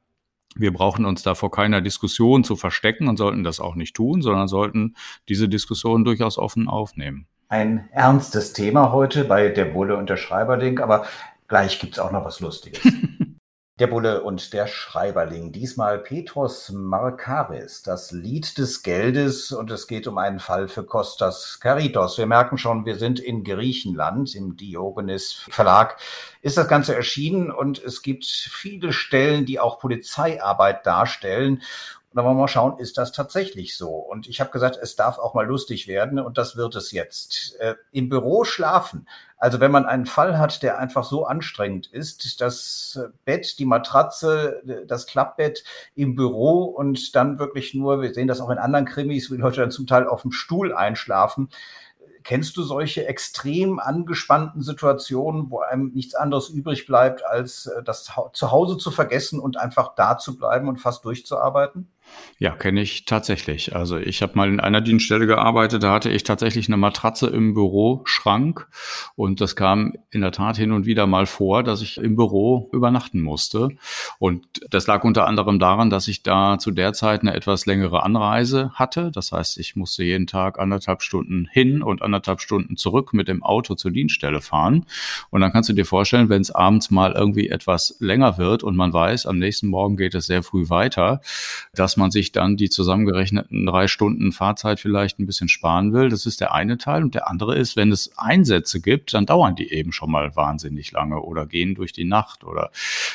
wir 0.54 0.72
brauchen 0.72 1.04
uns 1.04 1.22
da 1.22 1.34
vor 1.34 1.50
keiner 1.50 1.80
Diskussion 1.80 2.44
zu 2.44 2.56
verstecken 2.56 3.08
und 3.08 3.16
sollten 3.16 3.42
das 3.42 3.60
auch 3.60 3.74
nicht 3.74 3.96
tun, 3.96 4.22
sondern 4.22 4.48
sollten 4.48 4.94
diese 5.28 5.48
Diskussion 5.48 6.04
durchaus 6.04 6.38
offen 6.38 6.68
aufnehmen. 6.68 7.26
Ein 7.52 7.90
ernstes 7.92 8.54
Thema 8.54 8.92
heute 8.92 9.24
bei 9.24 9.50
der 9.50 9.66
Bulle 9.66 9.98
und 9.98 10.08
der 10.08 10.16
Schreiberling, 10.16 10.78
aber 10.80 11.04
gleich 11.48 11.78
gibt 11.80 11.92
es 11.92 11.98
auch 11.98 12.10
noch 12.10 12.24
was 12.24 12.40
Lustiges. 12.40 12.80
Der 13.78 13.86
Bulle 13.86 14.22
und 14.22 14.52
der 14.52 14.66
Schreiberling. 14.66 15.50
Diesmal 15.50 15.98
Petros 15.98 16.70
Markaris, 16.70 17.82
das 17.82 18.12
Lied 18.12 18.58
des 18.58 18.82
Geldes. 18.82 19.50
Und 19.50 19.70
es 19.70 19.86
geht 19.86 20.06
um 20.06 20.18
einen 20.18 20.38
Fall 20.38 20.68
für 20.68 20.84
Kostas 20.84 21.58
Karitos. 21.58 22.18
Wir 22.18 22.26
merken 22.26 22.58
schon, 22.58 22.84
wir 22.84 22.96
sind 22.96 23.18
in 23.18 23.42
Griechenland. 23.42 24.34
Im 24.34 24.56
Diogenes 24.56 25.32
Verlag 25.48 25.96
ist 26.42 26.58
das 26.58 26.68
Ganze 26.68 26.94
erschienen 26.94 27.50
und 27.50 27.82
es 27.82 28.02
gibt 28.02 28.26
viele 28.26 28.92
Stellen, 28.92 29.46
die 29.46 29.58
auch 29.58 29.80
Polizeiarbeit 29.80 30.86
darstellen. 30.86 31.62
Und 32.12 32.18
dann 32.18 32.26
wollen 32.26 32.36
wir 32.36 32.42
mal 32.42 32.48
schauen, 32.48 32.78
ist 32.78 32.98
das 32.98 33.10
tatsächlich 33.10 33.74
so? 33.74 33.88
Und 33.88 34.28
ich 34.28 34.42
habe 34.42 34.50
gesagt, 34.50 34.78
es 34.80 34.96
darf 34.96 35.18
auch 35.18 35.32
mal 35.32 35.46
lustig 35.46 35.88
werden 35.88 36.18
und 36.18 36.36
das 36.36 36.58
wird 36.58 36.76
es 36.76 36.92
jetzt. 36.92 37.56
Äh, 37.58 37.76
Im 37.90 38.10
Büro 38.10 38.44
schlafen. 38.44 39.08
Also 39.38 39.60
wenn 39.60 39.70
man 39.70 39.86
einen 39.86 40.04
Fall 40.04 40.38
hat, 40.38 40.62
der 40.62 40.78
einfach 40.78 41.04
so 41.04 41.24
anstrengend 41.24 41.86
ist, 41.86 42.42
das 42.42 43.00
Bett, 43.24 43.58
die 43.58 43.64
Matratze, 43.64 44.62
das 44.86 45.06
Klappbett 45.06 45.64
im 45.94 46.14
Büro 46.14 46.64
und 46.64 47.16
dann 47.16 47.38
wirklich 47.38 47.72
nur, 47.72 48.02
wir 48.02 48.12
sehen 48.12 48.28
das 48.28 48.42
auch 48.42 48.50
in 48.50 48.58
anderen 48.58 48.84
Krimis, 48.84 49.30
wo 49.30 49.34
die 49.34 49.40
Leute 49.40 49.62
dann 49.62 49.70
zum 49.70 49.86
Teil 49.86 50.06
auf 50.06 50.20
dem 50.20 50.32
Stuhl 50.32 50.74
einschlafen. 50.74 51.48
Kennst 52.24 52.56
du 52.58 52.62
solche 52.62 53.06
extrem 53.06 53.78
angespannten 53.78 54.60
Situationen, 54.60 55.50
wo 55.50 55.60
einem 55.60 55.92
nichts 55.92 56.14
anderes 56.14 56.48
übrig 56.50 56.86
bleibt, 56.86 57.24
als 57.24 57.66
äh, 57.66 57.82
das 57.82 58.12
zu 58.32 58.50
Hause 58.52 58.76
zu 58.76 58.90
vergessen 58.90 59.40
und 59.40 59.56
einfach 59.56 59.94
da 59.94 60.18
zu 60.18 60.36
bleiben 60.36 60.68
und 60.68 60.76
fast 60.76 61.04
durchzuarbeiten? 61.04 61.88
Ja, 62.38 62.50
kenne 62.56 62.82
ich 62.82 63.04
tatsächlich. 63.04 63.76
Also 63.76 63.98
ich 63.98 64.20
habe 64.20 64.32
mal 64.34 64.48
in 64.48 64.58
einer 64.58 64.80
Dienststelle 64.80 65.28
gearbeitet, 65.28 65.84
da 65.84 65.92
hatte 65.92 66.10
ich 66.10 66.24
tatsächlich 66.24 66.66
eine 66.66 66.76
Matratze 66.76 67.28
im 67.28 67.54
Büroschrank 67.54 68.66
und 69.14 69.40
das 69.40 69.54
kam 69.54 69.92
in 70.10 70.22
der 70.22 70.32
Tat 70.32 70.56
hin 70.56 70.72
und 70.72 70.84
wieder 70.84 71.06
mal 71.06 71.26
vor, 71.26 71.62
dass 71.62 71.82
ich 71.82 71.98
im 71.98 72.16
Büro 72.16 72.68
übernachten 72.72 73.20
musste. 73.20 73.68
Und 74.18 74.44
das 74.70 74.88
lag 74.88 75.04
unter 75.04 75.28
anderem 75.28 75.60
daran, 75.60 75.88
dass 75.88 76.08
ich 76.08 76.24
da 76.24 76.58
zu 76.58 76.72
der 76.72 76.92
Zeit 76.92 77.20
eine 77.20 77.34
etwas 77.34 77.66
längere 77.66 78.02
Anreise 78.02 78.72
hatte. 78.74 79.12
Das 79.12 79.30
heißt, 79.30 79.58
ich 79.58 79.76
musste 79.76 80.02
jeden 80.02 80.26
Tag 80.26 80.58
anderthalb 80.58 81.02
Stunden 81.02 81.48
hin 81.48 81.80
und 81.80 82.02
anderthalb 82.02 82.40
Stunden 82.40 82.76
zurück 82.76 83.12
mit 83.12 83.28
dem 83.28 83.44
Auto 83.44 83.76
zur 83.76 83.92
Dienststelle 83.92 84.40
fahren. 84.40 84.86
Und 85.30 85.42
dann 85.42 85.52
kannst 85.52 85.68
du 85.68 85.74
dir 85.74 85.86
vorstellen, 85.86 86.28
wenn 86.28 86.42
es 86.42 86.50
abends 86.50 86.90
mal 86.90 87.12
irgendwie 87.12 87.48
etwas 87.50 87.96
länger 88.00 88.36
wird 88.36 88.64
und 88.64 88.74
man 88.74 88.92
weiß, 88.92 89.26
am 89.26 89.38
nächsten 89.38 89.68
Morgen 89.68 89.96
geht 89.96 90.16
es 90.16 90.26
sehr 90.26 90.42
früh 90.42 90.68
weiter, 90.68 91.20
dass 91.72 91.96
man 91.96 92.01
man 92.02 92.10
sich 92.10 92.32
dann 92.32 92.56
die 92.56 92.68
zusammengerechneten 92.68 93.64
drei 93.64 93.86
Stunden 93.86 94.32
Fahrzeit 94.32 94.80
vielleicht 94.80 95.18
ein 95.18 95.26
bisschen 95.26 95.48
sparen 95.48 95.92
will. 95.92 96.08
Das 96.08 96.26
ist 96.26 96.40
der 96.40 96.52
eine 96.52 96.76
Teil. 96.76 97.02
Und 97.02 97.14
der 97.14 97.30
andere 97.30 97.56
ist, 97.56 97.76
wenn 97.76 97.92
es 97.92 98.12
Einsätze 98.18 98.80
gibt, 98.80 99.14
dann 99.14 99.24
dauern 99.24 99.54
die 99.54 99.72
eben 99.72 99.92
schon 99.92 100.10
mal 100.10 100.34
wahnsinnig 100.36 100.92
lange 100.92 101.20
oder 101.20 101.46
gehen 101.46 101.74
durch 101.74 101.92
die 101.92 102.04
Nacht 102.04 102.44
oder 102.44 102.70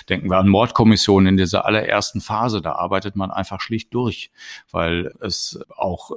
denken 0.10 0.30
wir 0.30 0.38
an 0.38 0.48
Mordkommissionen 0.48 1.28
in 1.34 1.38
dieser 1.38 1.66
allerersten 1.66 2.22
Phase. 2.22 2.62
Da 2.62 2.74
arbeitet 2.74 3.16
man 3.16 3.30
einfach 3.30 3.60
schlicht 3.62 3.94
durch, 3.94 4.32
weil 4.72 5.14
es 5.20 5.60
auch 5.76 6.12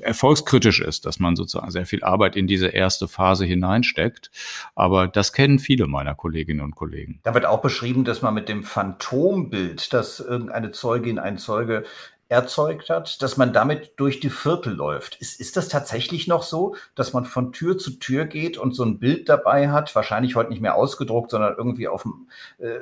erfolgskritisch 0.00 0.80
ist, 0.80 1.04
dass 1.06 1.20
man 1.20 1.36
sozusagen 1.36 1.70
sehr 1.70 1.86
viel 1.86 2.02
Arbeit 2.02 2.36
in 2.36 2.46
diese 2.46 2.68
erste 2.68 3.06
Phase 3.06 3.44
hineinsteckt. 3.44 4.30
Aber 4.74 5.06
das 5.08 5.32
kennen 5.32 5.58
viele 5.58 5.86
meiner 5.86 6.14
Kolleginnen 6.14 6.62
und 6.62 6.74
Kollegen. 6.74 7.20
Da 7.22 7.34
wird 7.34 7.44
auch 7.44 7.60
beschrieben, 7.60 8.04
dass 8.04 8.22
man 8.22 8.32
mit 8.32 8.48
dem 8.48 8.62
Phantombild, 8.62 9.92
das 9.92 10.20
irgendeine 10.20 10.70
Zeugin, 10.70 11.18
ein 11.18 11.36
Zeuge 11.36 11.84
erzeugt 12.34 12.90
hat, 12.90 13.22
dass 13.22 13.36
man 13.36 13.52
damit 13.52 13.92
durch 13.96 14.20
die 14.20 14.30
Viertel 14.30 14.74
läuft. 14.74 15.16
Ist, 15.16 15.40
ist 15.40 15.56
das 15.56 15.68
tatsächlich 15.68 16.26
noch 16.26 16.42
so, 16.42 16.76
dass 16.94 17.12
man 17.12 17.24
von 17.24 17.52
Tür 17.52 17.78
zu 17.78 17.92
Tür 17.92 18.26
geht 18.26 18.58
und 18.58 18.74
so 18.74 18.84
ein 18.84 18.98
Bild 18.98 19.28
dabei 19.28 19.70
hat, 19.70 19.94
wahrscheinlich 19.94 20.36
heute 20.36 20.50
nicht 20.50 20.60
mehr 20.60 20.74
ausgedruckt, 20.74 21.30
sondern 21.30 21.54
irgendwie 21.56 21.88
auf 21.88 22.02
dem 22.02 22.28
äh, 22.58 22.80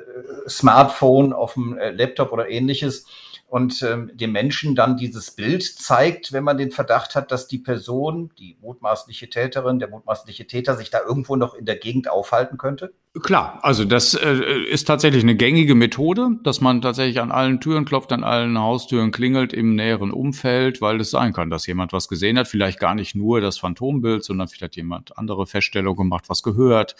Smartphone, 0.49 1.33
auf 1.33 1.53
dem 1.53 1.77
äh, 1.77 1.91
Laptop 1.91 2.31
oder 2.31 2.49
ähnliches 2.49 3.05
und 3.47 3.83
ähm, 3.83 4.09
dem 4.15 4.31
Menschen 4.31 4.73
dann 4.73 4.97
dieses 4.97 5.29
Bild 5.29 5.63
zeigt, 5.63 6.33
wenn 6.33 6.43
man 6.43 6.57
den 6.57 6.71
Verdacht 6.71 7.13
hat, 7.13 7.31
dass 7.31 7.47
die 7.47 7.59
Person, 7.59 8.31
die 8.39 8.57
mutmaßliche 8.61 9.29
Täterin, 9.29 9.77
der 9.77 9.89
mutmaßliche 9.89 10.47
Täter 10.47 10.75
sich 10.75 10.89
da 10.89 11.01
irgendwo 11.01 11.35
noch 11.35 11.53
in 11.53 11.65
der 11.65 11.75
Gegend 11.75 12.09
aufhalten 12.09 12.57
könnte? 12.57 12.93
Klar, 13.21 13.59
also 13.61 13.85
das 13.85 14.15
äh, 14.15 14.63
ist 14.71 14.85
tatsächlich 14.85 15.21
eine 15.21 15.35
gängige 15.35 15.75
Methode, 15.75 16.39
dass 16.41 16.61
man 16.61 16.81
tatsächlich 16.81 17.21
an 17.21 17.31
allen 17.31 17.61
Türen 17.61 17.85
klopft, 17.85 18.11
an 18.11 18.23
allen 18.23 18.57
Haustüren 18.57 19.11
klingelt 19.11 19.53
im 19.53 19.75
näheren 19.75 20.09
Umfeld, 20.09 20.81
weil 20.81 20.99
es 20.99 21.11
sein 21.11 21.31
kann, 21.31 21.51
dass 21.51 21.67
jemand 21.67 21.93
was 21.93 22.07
gesehen 22.07 22.39
hat, 22.39 22.47
vielleicht 22.47 22.79
gar 22.79 22.95
nicht 22.95 23.13
nur 23.13 23.39
das 23.39 23.59
Phantombild, 23.59 24.23
sondern 24.23 24.47
vielleicht 24.47 24.77
jemand 24.77 25.15
andere 25.15 25.45
Feststellungen 25.45 25.95
gemacht, 25.95 26.25
was 26.27 26.41
gehört. 26.41 26.95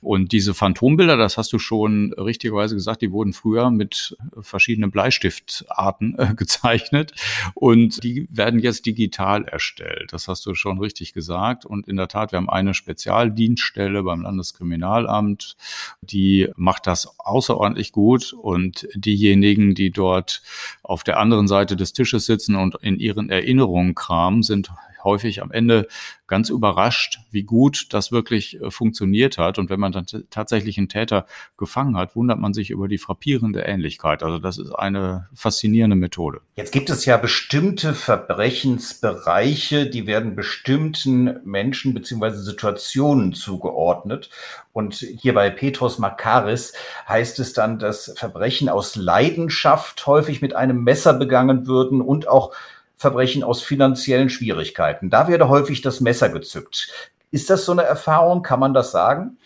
Und 0.00 0.30
diese 0.30 0.54
Phantombilder, 0.54 1.16
das 1.16 1.36
hast 1.36 1.52
du 1.52 1.58
schon 1.58 2.12
richtigerweise 2.12 2.76
gesagt, 2.76 3.02
die 3.02 3.10
wurden 3.10 3.32
früher 3.32 3.72
mit 3.72 4.16
verschiedenen 4.38 4.92
Bleistiftarten 4.92 6.16
äh, 6.16 6.34
gezeichnet 6.36 7.12
und 7.54 8.04
die 8.04 8.28
werden 8.30 8.60
jetzt 8.60 8.86
digital 8.86 9.42
erstellt. 9.42 10.12
Das 10.12 10.28
hast 10.28 10.46
du 10.46 10.54
schon 10.54 10.78
richtig 10.78 11.12
gesagt. 11.12 11.66
Und 11.66 11.88
in 11.88 11.96
der 11.96 12.06
Tat, 12.06 12.30
wir 12.30 12.36
haben 12.36 12.48
eine 12.48 12.72
Spezialdienststelle 12.72 14.04
beim 14.04 14.22
Landeskriminalamt, 14.22 15.55
die 16.00 16.48
macht 16.56 16.86
das 16.86 17.18
außerordentlich 17.18 17.92
gut. 17.92 18.32
Und 18.32 18.88
diejenigen, 18.94 19.74
die 19.74 19.90
dort 19.90 20.42
auf 20.82 21.04
der 21.04 21.18
anderen 21.18 21.48
Seite 21.48 21.76
des 21.76 21.92
Tisches 21.92 22.26
sitzen 22.26 22.56
und 22.56 22.76
in 22.82 22.98
ihren 22.98 23.30
Erinnerungen 23.30 23.94
kramen, 23.94 24.42
sind 24.42 24.70
häufig 25.06 25.40
am 25.40 25.50
Ende 25.50 25.88
ganz 26.26 26.50
überrascht, 26.50 27.20
wie 27.30 27.44
gut 27.44 27.86
das 27.90 28.12
wirklich 28.12 28.60
äh, 28.60 28.70
funktioniert 28.70 29.38
hat. 29.38 29.58
Und 29.58 29.70
wenn 29.70 29.80
man 29.80 29.92
dann 29.92 30.06
tatsächlich 30.30 30.76
einen 30.76 30.88
Täter 30.88 31.26
gefangen 31.56 31.96
hat, 31.96 32.16
wundert 32.16 32.38
man 32.38 32.52
sich 32.52 32.70
über 32.70 32.88
die 32.88 32.98
frappierende 32.98 33.62
Ähnlichkeit. 33.62 34.22
Also 34.22 34.38
das 34.38 34.58
ist 34.58 34.72
eine 34.72 35.28
faszinierende 35.34 35.96
Methode. 35.96 36.40
Jetzt 36.56 36.72
gibt 36.72 36.90
es 36.90 37.04
ja 37.04 37.16
bestimmte 37.16 37.94
Verbrechensbereiche, 37.94 39.86
die 39.86 40.06
werden 40.06 40.34
bestimmten 40.34 41.40
Menschen 41.44 41.94
beziehungsweise 41.94 42.42
Situationen 42.42 43.32
zugeordnet. 43.32 44.28
Und 44.72 44.94
hier 44.96 45.32
bei 45.32 45.48
Petros 45.48 45.98
Makaris 45.98 46.74
heißt 47.08 47.38
es 47.38 47.52
dann, 47.54 47.78
dass 47.78 48.12
Verbrechen 48.16 48.68
aus 48.68 48.96
Leidenschaft 48.96 50.06
häufig 50.06 50.42
mit 50.42 50.54
einem 50.54 50.84
Messer 50.84 51.14
begangen 51.14 51.66
würden 51.66 52.02
und 52.02 52.28
auch 52.28 52.52
Verbrechen 52.96 53.42
aus 53.42 53.62
finanziellen 53.62 54.28
Schwierigkeiten. 54.28 55.10
Da 55.10 55.28
werde 55.28 55.48
häufig 55.48 55.82
das 55.82 56.00
Messer 56.00 56.28
gezückt. 56.28 56.88
Ist 57.30 57.50
das 57.50 57.64
so 57.64 57.72
eine 57.72 57.82
Erfahrung? 57.82 58.42
Kann 58.42 58.60
man 58.60 58.72
das 58.72 58.90
sagen? 58.90 59.38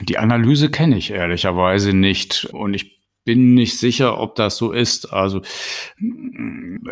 Die 0.00 0.18
Analyse 0.18 0.70
kenne 0.70 0.96
ich 0.96 1.10
ehrlicherweise 1.10 1.92
nicht 1.92 2.46
und 2.52 2.74
ich 2.74 3.01
bin 3.24 3.54
nicht 3.54 3.78
sicher, 3.78 4.18
ob 4.18 4.34
das 4.34 4.56
so 4.56 4.72
ist. 4.72 5.12
Also 5.12 5.42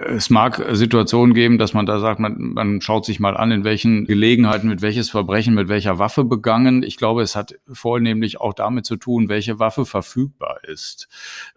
es 0.06 0.30
mag 0.30 0.64
Situationen 0.72 1.34
geben, 1.34 1.58
dass 1.58 1.74
man 1.74 1.86
da 1.86 1.98
sagt, 1.98 2.20
man, 2.20 2.52
man 2.54 2.80
schaut 2.80 3.04
sich 3.04 3.18
mal 3.18 3.36
an, 3.36 3.50
in 3.50 3.64
welchen 3.64 4.04
Gelegenheiten 4.04 4.68
mit 4.68 4.80
welches 4.80 5.10
Verbrechen 5.10 5.54
mit 5.54 5.68
welcher 5.68 5.98
Waffe 5.98 6.24
begangen. 6.24 6.82
Ich 6.84 6.96
glaube, 6.96 7.22
es 7.22 7.34
hat 7.34 7.54
vornehmlich 7.72 8.40
auch 8.40 8.54
damit 8.54 8.86
zu 8.86 8.96
tun, 8.96 9.28
welche 9.28 9.58
Waffe 9.58 9.84
verfügbar 9.84 10.62
ist. 10.64 11.08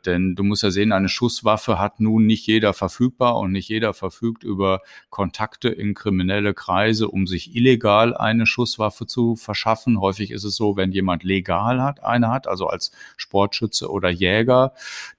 Denn 0.06 0.36
du 0.36 0.44
musst 0.44 0.64
ja 0.64 0.72
sehen, 0.72 0.92
eine 0.92 1.10
Schusswaffe 1.10 1.78
hat 1.80 2.00
nun 2.00 2.26
nicht 2.26 2.48
jeder 2.48 2.74
verfügbar 2.74 3.38
und 3.38 3.52
nicht 3.52 3.70
jeder 3.70 3.94
verfügt 3.94 4.44
über 4.44 4.82
Kontakte 5.12 5.70
in 5.70 5.94
kriminelle 5.94 6.56
Kreise, 6.56 7.10
um 7.10 7.28
sich 7.28 7.56
illegal 7.56 8.16
eine 8.16 8.48
Schusswaffe 8.48 9.06
zu 9.06 9.36
verschaffen. 9.36 10.00
Häufig 10.00 10.32
ist 10.32 10.44
es 10.44 10.56
so, 10.56 10.78
wenn 10.78 10.92
jemand 10.92 11.24
legal 11.24 11.82
hat, 11.82 12.04
eine 12.04 12.30
hat, 12.30 12.48
also 12.48 12.68
als 12.68 12.92
Sportschütze 13.18 13.92
oder 13.92 14.10
Jäger, 14.10 14.63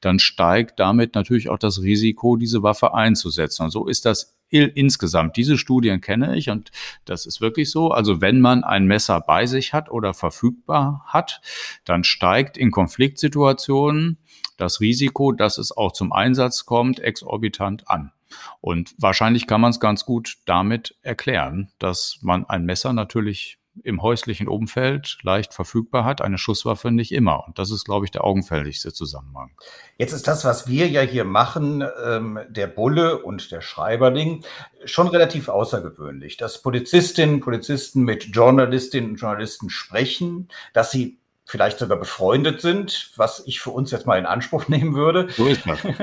dann 0.01 0.19
steigt 0.19 0.81
damit 0.81 1.15
natürlich 1.15 1.49
auch 1.49 1.59
das 1.59 1.83
Risiko, 1.83 2.37
diese 2.37 2.63
Waffe 2.63 2.95
einzusetzen. 2.95 3.65
Und 3.65 3.71
so 3.71 3.87
ist 3.87 4.07
das 4.07 4.35
insgesamt. 4.51 5.37
Diese 5.37 5.59
Studien 5.59 6.01
kenne 6.01 6.37
ich 6.37 6.51
und 6.51 6.71
das 7.05 7.27
ist 7.27 7.41
wirklich 7.41 7.71
so. 7.71 7.91
Also 7.91 8.21
wenn 8.21 8.41
man 8.41 8.63
ein 8.63 8.87
Messer 8.87 9.21
bei 9.21 9.47
sich 9.47 9.73
hat 9.73 9.91
oder 9.91 10.15
verfügbar 10.15 11.05
hat, 11.07 11.41
dann 11.85 12.05
steigt 12.05 12.57
in 12.57 12.71
Konfliktsituationen 12.71 14.19
das 14.57 14.81
Risiko, 14.81 15.33
dass 15.33 15.59
es 15.59 15.77
auch 15.77 15.93
zum 15.93 16.13
Einsatz 16.13 16.65
kommt, 16.65 17.01
exorbitant 17.01 17.89
an. 17.89 18.13
Und 18.61 18.95
wahrscheinlich 18.99 19.47
kann 19.47 19.61
man 19.61 19.71
es 19.71 19.81
ganz 19.81 20.05
gut 20.05 20.39
damit 20.45 20.97
erklären, 21.03 21.71
dass 21.79 22.19
man 22.23 22.45
ein 22.47 22.65
Messer 22.65 22.93
natürlich 22.93 23.59
im 23.83 24.03
häuslichen 24.03 24.49
Umfeld 24.49 25.19
leicht 25.23 25.53
verfügbar 25.53 26.05
hat, 26.05 26.23
eine 26.23 26.39
Schusswaffe 26.39 26.91
nicht 26.91 27.13
immer. 27.13 27.47
Und 27.47 27.59
das 27.59 27.71
ist, 27.71 27.85
glaube 27.85 28.05
ich, 28.05 28.11
der 28.11 28.25
augenfälligste 28.25 28.93
Zusammenhang. 28.93 29.51
Jetzt 29.99 30.13
ist 30.13 30.29
das, 30.29 30.45
was 30.45 30.69
wir 30.69 30.89
ja 30.89 31.01
hier 31.01 31.25
machen, 31.25 31.85
ähm, 32.05 32.39
der 32.49 32.67
Bulle 32.67 33.23
und 33.23 33.51
der 33.51 33.61
Schreiberling, 33.61 34.45
schon 34.85 35.09
relativ 35.09 35.49
außergewöhnlich, 35.49 36.37
dass 36.37 36.63
Polizistinnen, 36.63 37.41
Polizisten 37.41 38.03
mit 38.03 38.25
Journalistinnen 38.35 39.11
und 39.11 39.17
Journalisten 39.17 39.71
sprechen, 39.71 40.49
dass 40.73 40.91
sie 40.91 41.19
vielleicht 41.47 41.79
sogar 41.79 41.99
befreundet 41.99 42.61
sind, 42.61 43.11
was 43.17 43.43
ich 43.47 43.61
für 43.61 43.71
uns 43.71 43.91
jetzt 43.91 44.07
mal 44.07 44.19
in 44.19 44.27
Anspruch 44.27 44.69
nehmen 44.69 44.95
würde. 44.95 45.29
So 45.31 45.47
ist 45.47 45.67
das. 45.67 45.79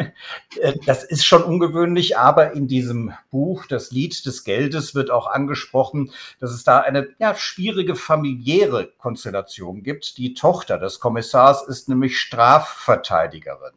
Äh, 0.59 0.73
das 0.85 1.03
ist 1.03 1.25
schon 1.25 1.43
ungewöhnlich, 1.43 2.17
aber 2.17 2.51
in 2.51 2.67
diesem 2.67 3.13
Buch, 3.29 3.65
das 3.67 3.91
Lied 3.91 4.25
des 4.25 4.43
Geldes, 4.43 4.95
wird 4.95 5.09
auch 5.09 5.27
angesprochen, 5.27 6.11
dass 6.39 6.51
es 6.51 6.63
da 6.63 6.79
eine 6.79 7.07
ja, 7.19 7.35
schwierige 7.35 7.95
familiäre 7.95 8.91
Konstellation 8.97 9.81
gibt. 9.81 10.17
Die 10.17 10.33
Tochter 10.33 10.77
des 10.77 10.99
Kommissars 10.99 11.65
ist 11.67 11.87
nämlich 11.87 12.19
Strafverteidigerin. 12.19 13.71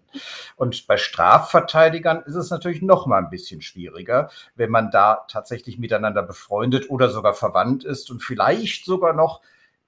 Und 0.57 0.87
bei 0.87 0.97
Strafverteidigern 0.97 2.23
ist 2.27 2.35
es 2.35 2.51
natürlich 2.51 2.83
noch 2.83 3.07
mal 3.07 3.19
ein 3.19 3.31
bisschen 3.31 3.61
schwieriger, 3.61 4.31
wenn 4.57 4.71
man 4.71 4.91
da 4.91 5.25
tatsächlich 5.29 5.79
miteinander 5.79 6.23
befreundet 6.23 6.91
oder 6.91 7.09
sogar 7.09 7.35
verwandt 7.35 7.85
ist 7.85 8.11
und 8.11 8.23
vielleicht 8.23 8.85
sogar 8.85 9.13
noch 9.13 9.41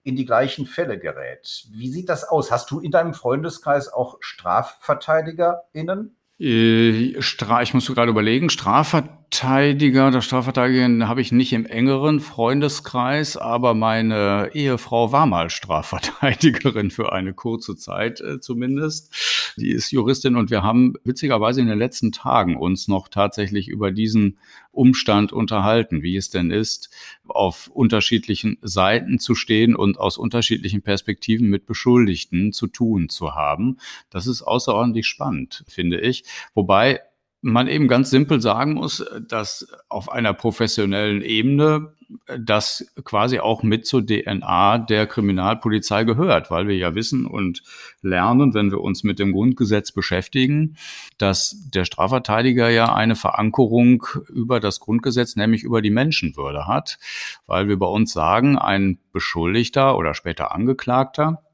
in 0.07 0.15
die 0.15 0.25
gleichen 0.25 0.67
Fälle 0.67 0.99
gerät. 0.99 1.67
Wie 1.73 1.91
sieht 1.91 2.09
das 2.09 2.23
aus? 2.23 2.53
Hast 2.53 2.71
du 2.71 2.79
in 2.79 2.93
deinem 2.93 3.13
Freundeskreis 3.13 3.93
auch 3.93 4.19
StrafverteidigerInnen? 4.21 6.17
Äh, 6.39 7.19
ich 7.19 7.75
muss 7.75 7.87
gerade 7.87 8.11
überlegen, 8.11 8.51
Strafverteidiger 8.51 10.09
oder 10.09 10.23
Strafverteidigerin 10.23 11.09
habe 11.09 11.23
ich 11.23 11.33
nicht 11.33 11.53
im 11.53 11.67
engeren 11.67 12.21
Freundeskreis, 12.21 13.37
aber 13.37 13.75
meine 13.75 14.51
Ehefrau 14.53 15.11
war 15.13 15.27
mal 15.27 15.51
Strafverteidigerin 15.51 16.91
für 16.91 17.13
eine 17.13 17.33
kurze 17.33 17.75
Zeit 17.75 18.21
äh, 18.21 18.39
zumindest. 18.39 19.55
Die 19.57 19.71
ist 19.71 19.91
Juristin 19.91 20.37
und 20.37 20.51
wir 20.51 20.63
haben 20.63 20.95
witzigerweise 21.05 21.63
in 21.63 21.67
den 21.67 21.79
letzten 21.79 22.13
Tagen 22.13 22.57
uns 22.57 22.87
noch 22.87 23.09
tatsächlich 23.09 23.69
über 23.69 23.91
diesen 23.91 24.39
Umstand 24.77 25.33
unterhalten, 25.33 26.03
wie 26.03 26.17
es 26.17 26.31
denn 26.31 26.51
ist, 26.51 26.91
auf 27.27 27.69
unterschiedlichen 27.69 28.59
Seiten 28.63 29.19
zu 29.19 29.35
stehen 29.35 29.75
und 29.75 29.99
aus 29.99 30.19
unterschiedlichen 30.19 30.83
Perspektiven 30.83 31.49
mit 31.49 31.67
Beschuldigten 31.67 32.53
zu 32.53 32.67
tun 32.67 33.09
zu 33.09 33.35
haben. 33.35 33.79
Das 34.11 34.27
ist 34.27 34.43
außerordentlich 34.43 35.07
spannend, 35.07 35.65
finde 35.69 36.01
ich. 36.01 36.25
Wobei 36.55 37.01
man 37.47 37.69
eben 37.69 37.87
ganz 37.87 38.11
simpel 38.11 38.41
sagen 38.41 38.75
muss, 38.75 39.05
dass 39.29 39.69
auf 39.89 40.11
einer 40.11 40.35
professionellen 40.35 41.23
Ebene 41.23 41.93
das 42.39 42.93
quasi 43.05 43.39
auch 43.39 43.63
mit 43.63 43.87
zur 43.87 44.05
DNA 44.05 44.79
der 44.79 45.07
Kriminalpolizei 45.07 46.05
gehört, 46.05 46.51
weil 46.51 46.67
wir 46.67 46.77
ja 46.77 46.95
wissen 46.95 47.27
und 47.27 47.63
lernen, 48.03 48.53
wenn 48.55 48.71
wir 48.71 48.81
uns 48.81 49.05
mit 49.05 49.19
dem 49.19 49.33
Grundgesetz 49.33 49.93
beschäftigen, 49.93 50.77
dass 51.19 51.57
der 51.73 51.85
Strafverteidiger 51.85 52.69
ja 52.69 52.93
eine 52.93 53.17
Verankerung 53.17 54.05
über 54.29 54.59
das 54.59 54.81
Grundgesetz, 54.81 55.37
nämlich 55.37 55.63
über 55.63 55.83
die 55.83 55.91
Menschenwürde 55.91 56.67
hat, 56.67 56.99
weil 57.47 57.69
wir 57.69 57.79
bei 57.79 57.87
uns 57.87 58.13
sagen, 58.13 58.59
ein 58.59 58.99
Beschuldigter 59.13 59.97
oder 59.97 60.15
später 60.15 60.53
Angeklagter, 60.53 61.46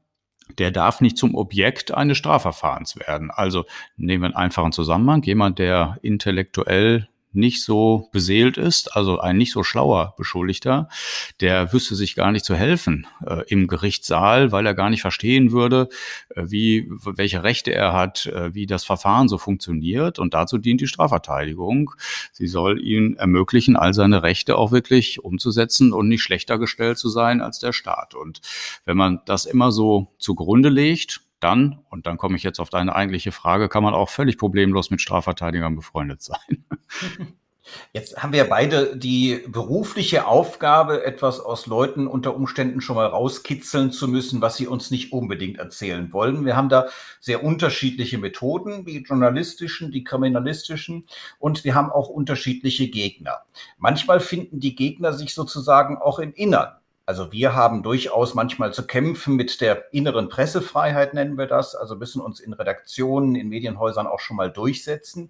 der 0.59 0.71
darf 0.71 1.01
nicht 1.01 1.17
zum 1.17 1.35
Objekt 1.35 1.93
eines 1.93 2.17
Strafverfahrens 2.17 2.97
werden. 2.97 3.31
Also 3.31 3.65
nehmen 3.97 4.23
wir 4.23 4.27
einen 4.27 4.35
einfachen 4.35 4.71
Zusammenhang. 4.71 5.23
Jemand, 5.23 5.59
der 5.59 5.97
intellektuell 6.01 7.07
nicht 7.33 7.63
so 7.63 8.09
beseelt 8.11 8.57
ist, 8.57 8.95
also 8.95 9.19
ein 9.19 9.37
nicht 9.37 9.51
so 9.51 9.63
schlauer 9.63 10.13
Beschuldigter, 10.17 10.89
der 11.41 11.73
wüsste 11.73 11.95
sich 11.95 12.15
gar 12.15 12.31
nicht 12.31 12.45
zu 12.45 12.55
helfen 12.55 13.07
äh, 13.25 13.43
im 13.47 13.67
Gerichtssaal, 13.67 14.51
weil 14.51 14.65
er 14.65 14.75
gar 14.75 14.89
nicht 14.89 15.01
verstehen 15.01 15.51
würde, 15.51 15.89
äh, 16.35 16.43
wie, 16.45 16.89
welche 16.89 17.43
Rechte 17.43 17.73
er 17.73 17.93
hat, 17.93 18.27
äh, 18.27 18.53
wie 18.53 18.65
das 18.65 18.83
Verfahren 18.83 19.27
so 19.27 19.37
funktioniert. 19.37 20.19
Und 20.19 20.33
dazu 20.33 20.57
dient 20.57 20.81
die 20.81 20.87
Strafverteidigung. 20.87 21.91
Sie 22.31 22.47
soll 22.47 22.81
ihm 22.81 23.15
ermöglichen, 23.17 23.75
all 23.75 23.93
seine 23.93 24.23
Rechte 24.23 24.57
auch 24.57 24.71
wirklich 24.71 25.23
umzusetzen 25.23 25.93
und 25.93 26.07
nicht 26.07 26.21
schlechter 26.21 26.57
gestellt 26.57 26.97
zu 26.97 27.09
sein 27.09 27.41
als 27.41 27.59
der 27.59 27.73
Staat. 27.73 28.13
Und 28.13 28.41
wenn 28.85 28.97
man 28.97 29.21
das 29.25 29.45
immer 29.45 29.71
so 29.71 30.07
zugrunde 30.19 30.69
legt, 30.69 31.22
dann, 31.43 31.79
und 31.89 32.07
dann 32.07 32.17
komme 32.17 32.35
ich 32.37 32.43
jetzt 32.43 32.59
auf 32.59 32.69
deine 32.69 32.95
eigentliche 32.95 33.31
Frage, 33.31 33.69
kann 33.69 33.83
man 33.83 33.93
auch 33.93 34.09
völlig 34.09 34.37
problemlos 34.37 34.89
mit 34.91 35.01
Strafverteidigern 35.01 35.75
befreundet 35.75 36.21
sein. 36.21 36.65
Jetzt 37.93 38.21
haben 38.21 38.33
wir 38.33 38.43
beide 38.43 38.97
die 38.97 39.41
berufliche 39.47 40.27
Aufgabe, 40.27 41.05
etwas 41.05 41.39
aus 41.39 41.65
Leuten 41.65 42.07
unter 42.07 42.35
Umständen 42.35 42.81
schon 42.81 42.97
mal 42.97 43.05
rauskitzeln 43.05 43.91
zu 43.91 44.09
müssen, 44.09 44.41
was 44.41 44.57
sie 44.57 44.67
uns 44.67 44.91
nicht 44.91 45.13
unbedingt 45.13 45.59
erzählen 45.59 46.11
wollen. 46.11 46.45
Wir 46.45 46.57
haben 46.57 46.67
da 46.67 46.87
sehr 47.21 47.43
unterschiedliche 47.43 48.17
Methoden, 48.17 48.83
die 48.83 49.03
journalistischen, 49.03 49.91
die 49.91 50.03
kriminalistischen, 50.03 51.05
und 51.39 51.63
wir 51.63 51.73
haben 51.73 51.89
auch 51.89 52.09
unterschiedliche 52.09 52.89
Gegner. 52.89 53.43
Manchmal 53.77 54.19
finden 54.19 54.59
die 54.59 54.75
Gegner 54.75 55.13
sich 55.13 55.33
sozusagen 55.33 55.97
auch 55.97 56.19
im 56.19 56.33
Innern. 56.33 56.73
Also 57.05 57.33
wir 57.33 57.53
haben 57.53 57.83
durchaus 57.83 58.33
manchmal 58.33 58.73
zu 58.73 58.87
kämpfen 58.87 59.35
mit 59.35 59.59
der 59.59 59.93
inneren 59.93 60.29
Pressefreiheit, 60.29 61.13
nennen 61.13 61.37
wir 61.37 61.47
das. 61.47 61.75
Also 61.75 61.97
müssen 61.97 62.21
uns 62.21 62.39
in 62.39 62.53
Redaktionen, 62.53 63.35
in 63.35 63.49
Medienhäusern 63.49 64.07
auch 64.07 64.21
schon 64.21 64.37
mal 64.37 64.49
durchsetzen. 64.49 65.29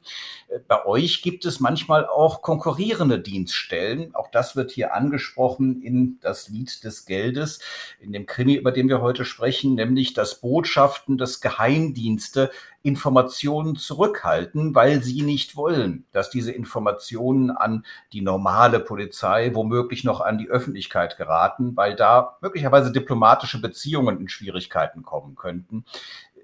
Äh, 0.50 0.60
bei 0.68 0.86
euch 0.86 1.24
gibt 1.24 1.46
es 1.46 1.60
manchmal 1.60 2.06
auch 2.06 2.44
konkurrierende 2.44 3.20
Dienststellen. 3.20 4.14
Auch 4.14 4.30
das 4.30 4.56
wird 4.56 4.70
hier 4.70 4.94
angesprochen 4.94 5.82
in 5.82 6.20
das 6.22 6.48
Lied 6.48 6.84
des 6.84 7.06
Geldes, 7.06 7.60
in 8.00 8.14
dem 8.14 8.28
Krimi, 8.28 8.54
über 8.54 8.72
den 8.72 8.88
wir 8.88 9.02
heute 9.02 9.26
sprechen, 9.26 9.74
nämlich 9.74 10.14
dass 10.14 10.42
Botschaften 10.42 11.18
des 11.18 11.42
Geheimdienste 11.42 12.52
Informationen 12.84 13.78
zurückhalten, 13.78 14.76
weil 14.76 15.02
sie 15.02 15.22
nicht 15.22 15.56
wollen, 15.56 16.06
dass 16.12 16.30
diese 16.30 16.52
Informationen 16.52 17.50
an 17.50 17.86
die 18.12 18.22
normale 18.22 18.82
Polizei, 18.82 19.52
womöglich 19.56 20.04
noch 20.04 20.20
an 20.20 20.38
die 20.38 20.50
Öffentlichkeit 20.50 21.18
geraten, 21.18 21.78
weil 21.78 21.96
da 21.96 22.38
möglicherweise 22.42 22.92
diplomatische 22.92 23.62
Beziehungen 23.62 24.20
in 24.20 24.28
Schwierigkeiten 24.28 25.02
kommen 25.02 25.36
könnten. 25.36 25.86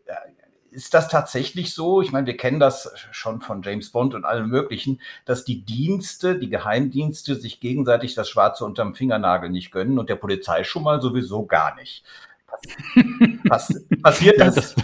Äh, 0.05 0.13
ist 0.71 0.93
das 0.93 1.07
tatsächlich 1.07 1.73
so? 1.73 2.01
Ich 2.01 2.11
meine, 2.11 2.27
wir 2.27 2.37
kennen 2.37 2.59
das 2.59 2.93
schon 3.11 3.41
von 3.41 3.63
James 3.63 3.91
Bond 3.91 4.13
und 4.13 4.23
allem 4.23 4.49
Möglichen, 4.49 5.01
dass 5.25 5.43
die 5.43 5.65
Dienste, 5.65 6.37
die 6.37 6.49
Geheimdienste 6.49 7.35
sich 7.35 7.59
gegenseitig 7.59 8.13
das 8.13 8.29
Schwarze 8.29 8.65
unterm 8.65 8.93
Fingernagel 8.95 9.49
nicht 9.49 9.71
gönnen 9.71 9.97
und 9.97 10.09
der 10.09 10.15
Polizei 10.15 10.63
schon 10.63 10.83
mal 10.83 11.01
sowieso 11.01 11.45
gar 11.45 11.75
nicht. 11.75 12.03
Pass, 13.47 13.73
passiert 14.01 14.39
das? 14.39 14.75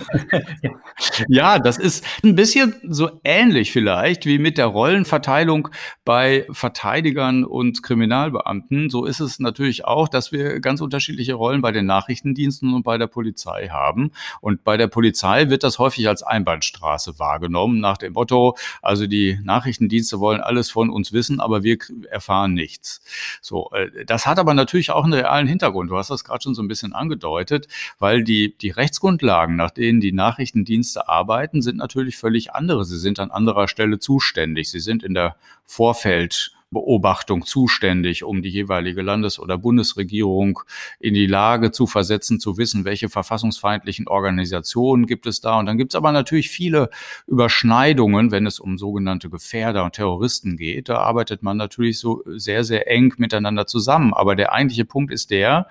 ja, 1.27 1.59
das 1.59 1.77
ist 1.77 2.05
ein 2.23 2.35
bisschen 2.35 2.75
so 2.83 3.19
ähnlich 3.23 3.71
vielleicht 3.71 4.25
wie 4.25 4.39
mit 4.39 4.57
der 4.57 4.67
Rollenverteilung 4.67 5.69
bei 6.03 6.45
Verteidigern 6.51 7.43
und 7.43 7.83
Kriminalbeamten. 7.83 8.89
So 8.89 9.05
ist 9.05 9.19
es 9.19 9.39
natürlich 9.39 9.85
auch, 9.85 10.07
dass 10.07 10.31
wir 10.31 10.59
ganz 10.59 10.81
unterschiedliche 10.81 11.33
Rollen 11.33 11.61
bei 11.61 11.71
den 11.71 11.85
Nachrichtendiensten 11.85 12.73
und 12.73 12.83
bei 12.83 12.97
der 12.97 13.07
Polizei 13.07 13.69
haben. 13.69 14.11
Und 14.41 14.63
bei 14.63 14.77
der 14.77 14.87
Polizei 14.87 15.49
wird 15.49 15.63
das 15.63 15.79
häufig 15.79 16.07
als 16.07 16.23
Einbahnstraße 16.23 17.19
wahrgenommen, 17.19 17.79
nach 17.79 17.97
dem 17.97 18.13
Motto, 18.13 18.55
also 18.81 19.07
die 19.07 19.39
Nachrichtendienste 19.43 20.19
wollen 20.19 20.41
alles 20.41 20.69
von 20.69 20.89
uns 20.89 21.13
wissen, 21.13 21.39
aber 21.39 21.63
wir 21.63 21.77
erfahren 22.09 22.53
nichts. 22.53 23.01
So, 23.41 23.69
äh, 23.71 24.05
das 24.05 24.25
hat 24.25 24.39
aber 24.39 24.53
natürlich 24.53 24.91
auch 24.91 25.03
einen 25.03 25.13
realen 25.13 25.47
Hintergrund. 25.47 25.89
Du 25.89 25.97
hast 25.97 26.09
das 26.09 26.23
gerade 26.23 26.43
schon 26.43 26.55
so 26.55 26.61
ein 26.61 26.67
bisschen 26.67 26.93
angedeutet, 26.93 27.54
weil 27.99 28.23
die, 28.23 28.55
die 28.57 28.69
Rechtsgrundlagen, 28.69 29.55
nach 29.55 29.71
denen 29.71 29.99
die 29.99 30.11
Nachrichtendienste 30.11 31.09
arbeiten, 31.09 31.61
sind 31.61 31.77
natürlich 31.77 32.17
völlig 32.17 32.53
andere. 32.53 32.85
Sie 32.85 32.99
sind 32.99 33.19
an 33.19 33.31
anderer 33.31 33.67
Stelle 33.67 33.99
zuständig. 33.99 34.69
Sie 34.69 34.79
sind 34.79 35.03
in 35.03 35.13
der 35.13 35.35
Vorfeld 35.65 36.54
Beobachtung 36.71 37.45
zuständig, 37.45 38.23
um 38.23 38.41
die 38.41 38.49
jeweilige 38.49 39.01
Landes- 39.01 39.39
oder 39.39 39.57
Bundesregierung 39.57 40.59
in 40.99 41.13
die 41.13 41.27
Lage 41.27 41.71
zu 41.71 41.87
versetzen, 41.87 42.39
zu 42.39 42.57
wissen, 42.57 42.85
welche 42.85 43.07
verfassungsfeindlichen 43.07 44.07
Organisationen 44.07 45.05
gibt 45.05 45.25
es 45.25 45.39
da. 45.39 45.57
Und 45.59 45.67
dann 45.67 45.77
gibt 45.77 45.93
es 45.93 45.95
aber 45.95 46.11
natürlich 46.11 46.49
viele 46.49 46.89
Überschneidungen, 47.27 48.31
wenn 48.31 48.45
es 48.45 48.59
um 48.59 48.77
sogenannte 48.77 49.29
Gefährder 49.29 49.85
und 49.85 49.93
Terroristen 49.93 50.57
geht. 50.57 50.89
Da 50.89 50.97
arbeitet 50.97 51.43
man 51.43 51.55
natürlich 51.55 51.99
so 51.99 52.23
sehr, 52.25 52.63
sehr 52.63 52.91
eng 52.91 53.13
miteinander 53.17 53.67
zusammen. 53.67 54.13
Aber 54.13 54.35
der 54.35 54.51
eigentliche 54.51 54.85
Punkt 54.85 55.13
ist 55.13 55.31
der, 55.31 55.67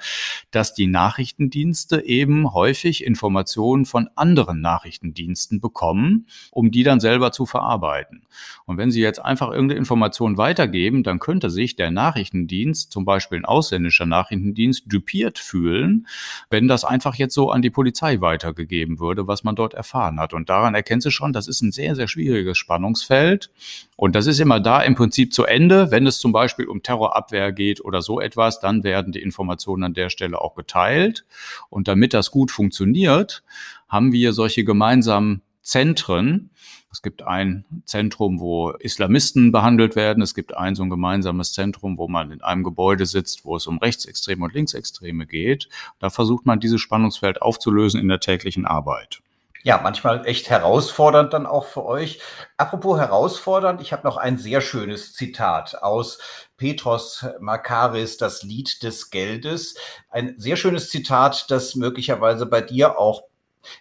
dass 0.53 0.75
die 0.75 0.87
Nachrichtendienste 0.87 2.05
eben 2.05 2.55
häufig 2.55 3.05
Informationen 3.05 3.85
von 3.85 4.09
anderen 4.15 4.61
Nachrichtendiensten 4.61 5.61
bekommen, 5.61 6.29
um 6.51 6.71
die 6.71 6.83
dann 6.83 7.01
selber 7.01 7.33
zu 7.33 7.45
verarbeiten. 7.45 8.23
Und 8.65 8.79
wenn 8.79 8.91
sie 8.91 9.03
jetzt 9.03 9.23
einfach 9.23 9.51
irgendeine 9.51 9.79
Information 9.79 10.39
weitergeben, 10.39 10.84
geben, 10.85 11.03
dann 11.03 11.19
könnte 11.19 11.49
sich 11.49 11.77
der 11.77 11.91
Nachrichtendienst, 11.91 12.93
zum 12.93 13.07
Beispiel 13.07 13.39
ein 13.39 13.47
ausländischer 13.47 14.05
Nachrichtendienst, 14.05 14.85
dupiert 14.87 15.39
fühlen, 15.39 16.07
wenn 16.51 16.69
das 16.69 16.85
einfach 16.85 17.15
jetzt 17.15 17.33
so 17.33 17.51
an 17.51 17.63
die 17.63 17.71
Polizei 17.71 18.21
weitergegeben 18.21 19.01
würde, 19.01 19.27
was 19.27 19.45
man 19.45 19.57
dort 19.57 19.73
erfahren 19.73 20.21
hat. 20.21 20.35
Und 20.35 20.51
daran 20.51 20.75
erkennt 20.75 21.03
sie 21.03 21.11
schon, 21.11 21.33
das 21.33 21.49
ist 21.49 21.63
ein 21.63 21.73
sehr, 21.73 21.97
sehr 21.97 22.07
schwieriges 22.07 22.59
Spannungsfeld. 22.59 23.51
Und 23.97 24.15
das 24.15 24.27
ist 24.27 24.41
immer 24.41 24.61
da 24.61 24.83
im 24.83 24.95
Prinzip 24.95 25.33
zu 25.33 25.45
Ende. 25.45 25.91
Wenn 25.91 26.07
es 26.07 26.19
zum 26.19 26.33
Beispiel 26.33 26.67
um 26.67 26.83
Terrorabwehr 26.83 27.53
geht 27.53 27.83
oder 27.83 28.03
so 28.03 28.21
etwas, 28.21 28.61
dann 28.61 28.85
werden 28.85 29.13
die 29.13 29.23
Informationen 29.23 29.85
an 29.85 29.95
der 29.95 30.11
Stelle 30.11 30.39
auch 30.39 30.55
geteilt. 30.55 31.25
Und 31.71 31.89
damit 31.89 32.13
das 32.13 32.31
gut 32.31 32.51
funktioniert, 32.51 33.43
haben 33.89 34.13
wir 34.13 34.35
solche 34.35 34.65
gemeinsamen 34.65 35.41
Zentren, 35.63 36.51
es 36.95 37.03
gibt 37.03 37.23
ein 37.23 37.65
Zentrum, 37.87 38.39
wo 38.39 38.71
Islamisten 38.71 39.51
behandelt 39.51 39.97
werden. 39.97 40.23
Es 40.23 40.33
gibt 40.33 40.57
ein 40.57 40.77
so 40.77 40.85
ein 40.85 40.91
gemeinsames 40.91 41.53
Zentrum, 41.53 41.99
wo 41.99 42.07
man 42.07 42.31
in 42.31 42.41
einem 42.41 42.63
Gebäude 42.63 43.05
sitzt, 43.05 43.45
wo 43.45 43.57
es 43.57 43.67
um 43.67 43.79
Rechtsextreme 43.79 44.45
und 44.45 44.55
Linksextreme 44.55 45.27
geht. 45.27 45.69
Da 45.99 46.09
versucht 46.09 46.47
man 46.47 46.61
dieses 46.61 46.81
Spannungsfeld 46.81 47.43
aufzulösen 47.43 48.01
in 48.01 48.07
der 48.07 48.21
täglichen 48.21 48.65
Arbeit. 48.65 49.19
Ja, 49.65 49.81
manchmal 49.83 50.25
echt 50.25 50.51
herausfordernd 50.51 51.33
dann 51.33 51.47
auch 51.47 51.65
für 51.65 51.85
euch. 51.85 52.21
Apropos 52.59 53.01
herausfordernd, 53.01 53.83
ich 53.83 53.93
habe 53.93 54.07
noch 54.07 54.17
ein 54.17 54.39
sehr 54.39 54.61
schönes 54.61 55.15
Zitat 55.15 55.83
aus 55.83 56.21
Petros 56.57 57.27
Makaris, 57.41 58.19
das 58.19 58.45
Lied 58.45 58.85
des 58.85 59.11
Geldes. 59.11 59.75
Ein 60.11 60.37
sehr 60.39 60.55
schönes 60.55 60.91
Zitat, 60.91 61.47
das 61.51 61.75
möglicherweise 61.75 62.47
bei 62.47 62.61
dir 62.61 63.01
auch 63.01 63.25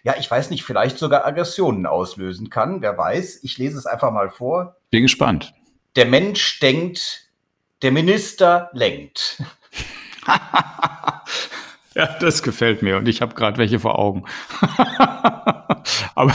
ja, 0.02 0.14
ich 0.18 0.30
weiß 0.30 0.50
nicht, 0.50 0.64
vielleicht 0.64 0.98
sogar 0.98 1.26
Aggressionen 1.26 1.86
auslösen 1.86 2.50
kann. 2.50 2.82
Wer 2.82 2.96
weiß. 2.96 3.40
Ich 3.42 3.58
lese 3.58 3.78
es 3.78 3.86
einfach 3.86 4.10
mal 4.10 4.30
vor. 4.30 4.76
Bin 4.90 5.02
gespannt. 5.02 5.54
Der 5.96 6.06
Mensch 6.06 6.60
denkt, 6.60 7.28
der 7.82 7.92
Minister 7.92 8.70
lenkt. 8.72 9.42
ja, 11.96 12.06
das 12.18 12.42
gefällt 12.42 12.82
mir 12.82 12.96
und 12.96 13.08
ich 13.08 13.22
habe 13.22 13.34
gerade 13.34 13.58
welche 13.58 13.78
vor 13.78 13.98
Augen. 13.98 14.24
Aber 16.14 16.32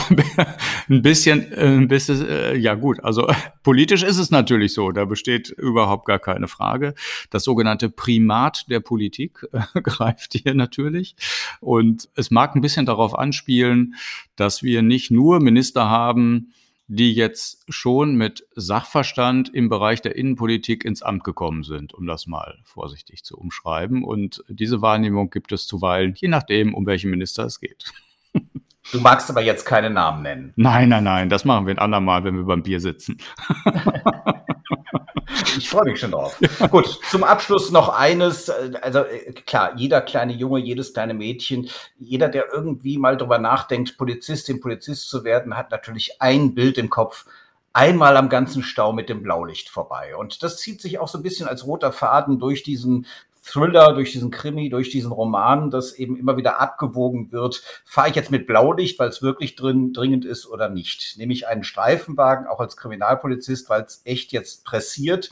ein 0.88 1.02
bisschen, 1.02 1.52
ein 1.54 1.88
bisschen, 1.88 2.26
äh, 2.26 2.56
ja 2.56 2.74
gut, 2.74 3.02
also 3.02 3.28
politisch 3.62 4.02
ist 4.02 4.18
es 4.18 4.30
natürlich 4.30 4.74
so, 4.74 4.92
da 4.92 5.04
besteht 5.04 5.50
überhaupt 5.50 6.06
gar 6.06 6.18
keine 6.18 6.48
Frage. 6.48 6.94
Das 7.30 7.44
sogenannte 7.44 7.90
Primat 7.90 8.70
der 8.70 8.80
Politik 8.80 9.46
äh, 9.52 9.80
greift 9.80 10.34
hier 10.34 10.54
natürlich. 10.54 11.16
Und 11.60 12.08
es 12.14 12.30
mag 12.30 12.54
ein 12.54 12.60
bisschen 12.60 12.86
darauf 12.86 13.18
anspielen, 13.18 13.94
dass 14.36 14.62
wir 14.62 14.82
nicht 14.82 15.10
nur 15.10 15.40
Minister 15.40 15.88
haben, 15.90 16.52
die 16.92 17.14
jetzt 17.14 17.64
schon 17.68 18.16
mit 18.16 18.48
Sachverstand 18.56 19.48
im 19.54 19.68
Bereich 19.68 20.02
der 20.02 20.16
Innenpolitik 20.16 20.84
ins 20.84 21.02
Amt 21.02 21.22
gekommen 21.22 21.62
sind, 21.62 21.94
um 21.94 22.04
das 22.04 22.26
mal 22.26 22.58
vorsichtig 22.64 23.22
zu 23.22 23.38
umschreiben. 23.38 24.02
Und 24.02 24.42
diese 24.48 24.82
Wahrnehmung 24.82 25.30
gibt 25.30 25.52
es 25.52 25.68
zuweilen, 25.68 26.14
je 26.16 26.26
nachdem, 26.26 26.74
um 26.74 26.86
welchen 26.86 27.10
Minister 27.10 27.44
es 27.44 27.60
geht. 27.60 27.84
Du 28.90 28.98
magst 28.98 29.30
aber 29.30 29.40
jetzt 29.40 29.64
keine 29.66 29.88
Namen 29.88 30.22
nennen. 30.22 30.52
Nein, 30.56 30.88
nein, 30.88 31.04
nein, 31.04 31.28
das 31.28 31.44
machen 31.44 31.66
wir 31.66 31.74
ein 31.74 31.78
andermal, 31.78 32.24
wenn 32.24 32.34
wir 32.34 32.42
beim 32.42 32.64
Bier 32.64 32.80
sitzen. 32.80 33.18
ich 35.56 35.68
freue 35.68 35.84
mich 35.84 36.00
schon 36.00 36.10
drauf. 36.12 36.38
Gut, 36.70 36.98
zum 37.10 37.24
Abschluss 37.24 37.70
noch 37.70 37.88
eines. 37.88 38.50
Also 38.50 39.00
äh, 39.00 39.32
klar, 39.32 39.72
jeder 39.76 40.00
kleine 40.00 40.32
Junge, 40.32 40.60
jedes 40.60 40.92
kleine 40.92 41.14
Mädchen, 41.14 41.68
jeder, 41.98 42.28
der 42.28 42.52
irgendwie 42.52 42.98
mal 42.98 43.16
drüber 43.16 43.38
nachdenkt, 43.38 43.96
Polizistin, 43.96 44.60
Polizist 44.60 45.08
zu 45.08 45.24
werden, 45.24 45.56
hat 45.56 45.70
natürlich 45.70 46.20
ein 46.20 46.54
Bild 46.54 46.78
im 46.78 46.90
Kopf. 46.90 47.26
Einmal 47.72 48.16
am 48.16 48.28
ganzen 48.28 48.64
Stau 48.64 48.92
mit 48.92 49.08
dem 49.08 49.22
Blaulicht 49.22 49.68
vorbei. 49.68 50.16
Und 50.16 50.42
das 50.42 50.56
zieht 50.56 50.80
sich 50.80 50.98
auch 50.98 51.06
so 51.06 51.18
ein 51.18 51.22
bisschen 51.22 51.46
als 51.46 51.64
roter 51.64 51.92
Faden 51.92 52.40
durch 52.40 52.64
diesen 52.64 53.06
Thriller, 53.50 53.94
durch 53.94 54.12
diesen 54.12 54.30
Krimi, 54.30 54.68
durch 54.68 54.90
diesen 54.90 55.10
Roman, 55.10 55.70
dass 55.70 55.92
eben 55.92 56.16
immer 56.16 56.36
wieder 56.36 56.60
abgewogen 56.60 57.32
wird, 57.32 57.62
fahre 57.84 58.08
ich 58.08 58.14
jetzt 58.14 58.30
mit 58.30 58.46
Blaulicht, 58.46 58.98
weil 58.98 59.08
es 59.08 59.22
wirklich 59.22 59.56
drin 59.56 59.92
dringend 59.92 60.24
ist 60.24 60.46
oder 60.46 60.68
nicht. 60.68 61.16
Nehme 61.18 61.32
ich 61.32 61.48
einen 61.48 61.64
Streifenwagen, 61.64 62.46
auch 62.46 62.60
als 62.60 62.76
Kriminalpolizist, 62.76 63.68
weil 63.68 63.82
es 63.82 64.02
echt 64.04 64.32
jetzt 64.32 64.64
pressiert 64.64 65.30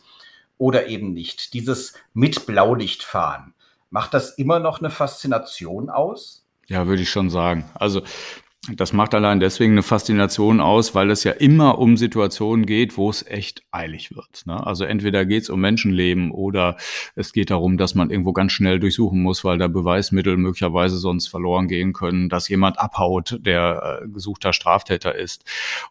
oder 0.58 0.88
eben 0.88 1.12
nicht. 1.12 1.54
Dieses 1.54 1.94
mit 2.12 2.46
Blaulicht 2.46 3.02
fahren, 3.02 3.54
macht 3.90 4.14
das 4.14 4.30
immer 4.30 4.58
noch 4.58 4.80
eine 4.80 4.90
Faszination 4.90 5.88
aus? 5.88 6.44
Ja, 6.66 6.86
würde 6.86 7.02
ich 7.02 7.10
schon 7.10 7.30
sagen. 7.30 7.64
Also 7.74 8.02
das 8.74 8.92
macht 8.92 9.14
allein 9.14 9.40
deswegen 9.40 9.72
eine 9.72 9.82
Faszination 9.84 10.60
aus, 10.60 10.94
weil 10.94 11.10
es 11.10 11.22
ja 11.24 11.32
immer 11.32 11.78
um 11.78 11.96
Situationen 11.96 12.66
geht, 12.66 12.96
wo 12.96 13.08
es 13.08 13.24
echt 13.24 13.62
eilig 13.70 14.14
wird. 14.14 14.46
Ne? 14.46 14.66
Also 14.66 14.84
entweder 14.84 15.24
geht 15.24 15.44
es 15.44 15.50
um 15.50 15.60
Menschenleben 15.60 16.32
oder 16.32 16.76
es 17.14 17.32
geht 17.32 17.50
darum, 17.50 17.78
dass 17.78 17.94
man 17.94 18.10
irgendwo 18.10 18.32
ganz 18.32 18.52
schnell 18.52 18.80
durchsuchen 18.80 19.22
muss, 19.22 19.44
weil 19.44 19.58
da 19.58 19.68
Beweismittel 19.68 20.36
möglicherweise 20.36 20.98
sonst 20.98 21.28
verloren 21.28 21.68
gehen 21.68 21.92
können, 21.92 22.28
dass 22.28 22.48
jemand 22.48 22.78
abhaut, 22.78 23.38
der 23.40 24.00
äh, 24.02 24.08
gesuchter 24.08 24.52
Straftäter 24.52 25.14
ist. 25.14 25.44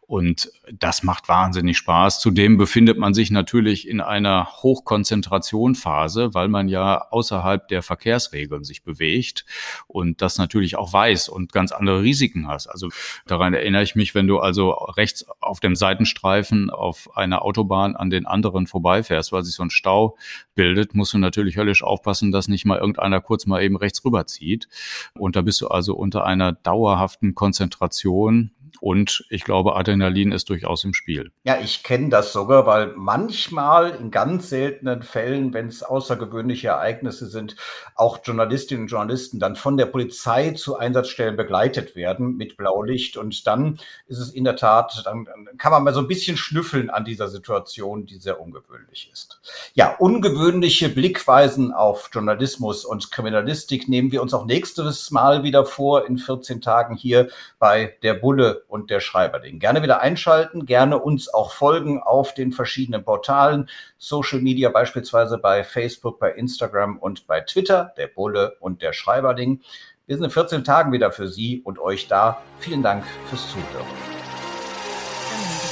Und 0.05 0.51
das 0.71 1.03
macht 1.03 1.29
wahnsinnig 1.29 1.77
Spaß. 1.77 2.19
Zudem 2.19 2.57
befindet 2.57 2.97
man 2.97 3.13
sich 3.13 3.31
natürlich 3.31 3.87
in 3.87 4.01
einer 4.01 4.49
Hochkonzentrationphase, 4.61 6.33
weil 6.33 6.49
man 6.49 6.67
ja 6.67 7.07
außerhalb 7.09 7.67
der 7.69 7.81
Verkehrsregeln 7.81 8.65
sich 8.65 8.83
bewegt 8.83 9.45
und 9.87 10.21
das 10.21 10.37
natürlich 10.37 10.75
auch 10.75 10.91
weiß 10.91 11.29
und 11.29 11.53
ganz 11.53 11.71
andere 11.71 12.03
Risiken 12.03 12.47
hat. 12.47 12.56
Also 12.65 12.89
daran 13.27 13.53
erinnere 13.53 13.83
ich 13.83 13.95
mich, 13.95 14.15
wenn 14.15 14.25
du 14.25 14.39
also 14.39 14.71
rechts 14.71 15.25
auf 15.39 15.59
dem 15.59 15.75
Seitenstreifen 15.75 16.71
auf 16.71 17.15
einer 17.15 17.43
Autobahn 17.43 17.95
an 17.95 18.09
den 18.09 18.25
anderen 18.25 18.65
vorbeifährst, 18.65 19.31
weil 19.31 19.43
sich 19.43 19.53
so 19.53 19.63
ein 19.63 19.69
Stau 19.69 20.17
bildet, 20.55 20.95
musst 20.95 21.13
du 21.13 21.19
natürlich 21.19 21.57
höllisch 21.57 21.83
aufpassen, 21.83 22.31
dass 22.31 22.47
nicht 22.47 22.65
mal 22.65 22.79
irgendeiner 22.79 23.21
kurz 23.21 23.45
mal 23.45 23.61
eben 23.61 23.77
rechts 23.77 24.03
rüberzieht. 24.03 24.67
Und 25.13 25.35
da 25.35 25.41
bist 25.41 25.61
du 25.61 25.67
also 25.67 25.95
unter 25.95 26.25
einer 26.25 26.53
dauerhaften 26.53 27.35
Konzentration 27.35 28.51
und 28.79 29.25
ich 29.29 29.43
glaube, 29.43 29.75
Adrenalin 29.75 30.31
ist 30.31 30.49
durchaus 30.49 30.83
im 30.83 30.93
Spiel. 30.93 31.31
Ja, 31.43 31.57
ich 31.59 31.83
kenne 31.83 32.09
das 32.09 32.33
sogar, 32.33 32.65
weil 32.65 32.93
manchmal 32.95 33.91
in 33.91 34.11
ganz 34.11 34.49
seltenen 34.49 35.03
Fällen, 35.03 35.53
wenn 35.53 35.67
es 35.67 35.83
außergewöhnliche 35.83 36.69
Ereignisse 36.69 37.27
sind, 37.27 37.55
auch 37.95 38.19
Journalistinnen 38.23 38.83
und 38.83 38.89
Journalisten 38.89 39.39
dann 39.39 39.55
von 39.55 39.77
der 39.77 39.85
Polizei 39.87 40.51
zu 40.51 40.77
Einsatzstellen 40.77 41.35
begleitet 41.35 41.95
werden 41.95 42.37
mit 42.37 42.57
Blaulicht. 42.57 43.17
Und 43.17 43.47
dann 43.47 43.79
ist 44.07 44.19
es 44.19 44.31
in 44.31 44.43
der 44.43 44.55
Tat, 44.55 45.01
dann 45.05 45.27
kann 45.57 45.71
man 45.71 45.83
mal 45.83 45.93
so 45.93 45.99
ein 45.99 46.07
bisschen 46.07 46.37
schnüffeln 46.37 46.89
an 46.89 47.05
dieser 47.05 47.27
Situation, 47.27 48.05
die 48.05 48.17
sehr 48.17 48.39
ungewöhnlich 48.39 49.09
ist. 49.11 49.39
Ja, 49.73 49.95
ungewöhnliche 49.97 50.89
Blickweisen 50.89 51.71
auf 51.71 52.09
Journalismus 52.13 52.85
und 52.85 53.11
Kriminalistik 53.11 53.87
nehmen 53.87 54.11
wir 54.11 54.21
uns 54.21 54.33
auch 54.33 54.45
nächstes 54.45 55.11
Mal 55.11 55.43
wieder 55.43 55.65
vor 55.65 56.05
in 56.05 56.17
14 56.17 56.61
Tagen 56.61 56.95
hier 56.95 57.29
bei 57.59 57.95
der 58.03 58.13
Bulle 58.13 58.63
und 58.67 58.89
der 58.89 58.99
Schreiberling. 58.99 59.59
Gerne 59.59 59.81
wieder 59.81 60.01
einschalten, 60.01 60.65
gerne 60.65 60.99
uns 60.99 61.33
auch 61.33 61.51
folgen 61.51 62.01
auf 62.01 62.33
den 62.33 62.51
verschiedenen 62.51 63.03
Portalen, 63.03 63.69
Social 63.97 64.41
Media 64.41 64.69
beispielsweise 64.69 65.37
bei 65.37 65.63
Facebook, 65.63 66.19
bei 66.19 66.31
Instagram 66.31 66.97
und 66.97 67.27
bei 67.27 67.41
Twitter, 67.41 67.93
der 67.97 68.07
Bulle 68.07 68.57
und 68.59 68.81
der 68.81 68.93
Schreiberling. 68.93 69.61
Wir 70.05 70.15
sind 70.15 70.25
in 70.25 70.31
14 70.31 70.63
Tagen 70.63 70.91
wieder 70.91 71.11
für 71.11 71.27
Sie 71.27 71.61
und 71.61 71.79
euch 71.79 72.07
da. 72.07 72.41
Vielen 72.59 72.81
Dank 72.81 73.03
fürs 73.25 73.49
Zuhören. 73.49 73.85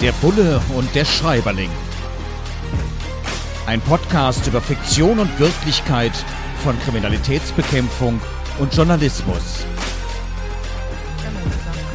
Der 0.02 0.12
Bulle 0.14 0.62
und 0.76 0.94
der 0.94 1.06
Schreiberling. 1.06 1.70
Ein 3.66 3.82
Podcast 3.82 4.46
über 4.46 4.62
Fiktion 4.62 5.20
und 5.20 5.40
Wirklichkeit 5.40 6.14
von 6.64 6.78
Kriminalitätsbekämpfung 6.80 8.20
und 8.60 8.76
Journalismus. 8.76 9.66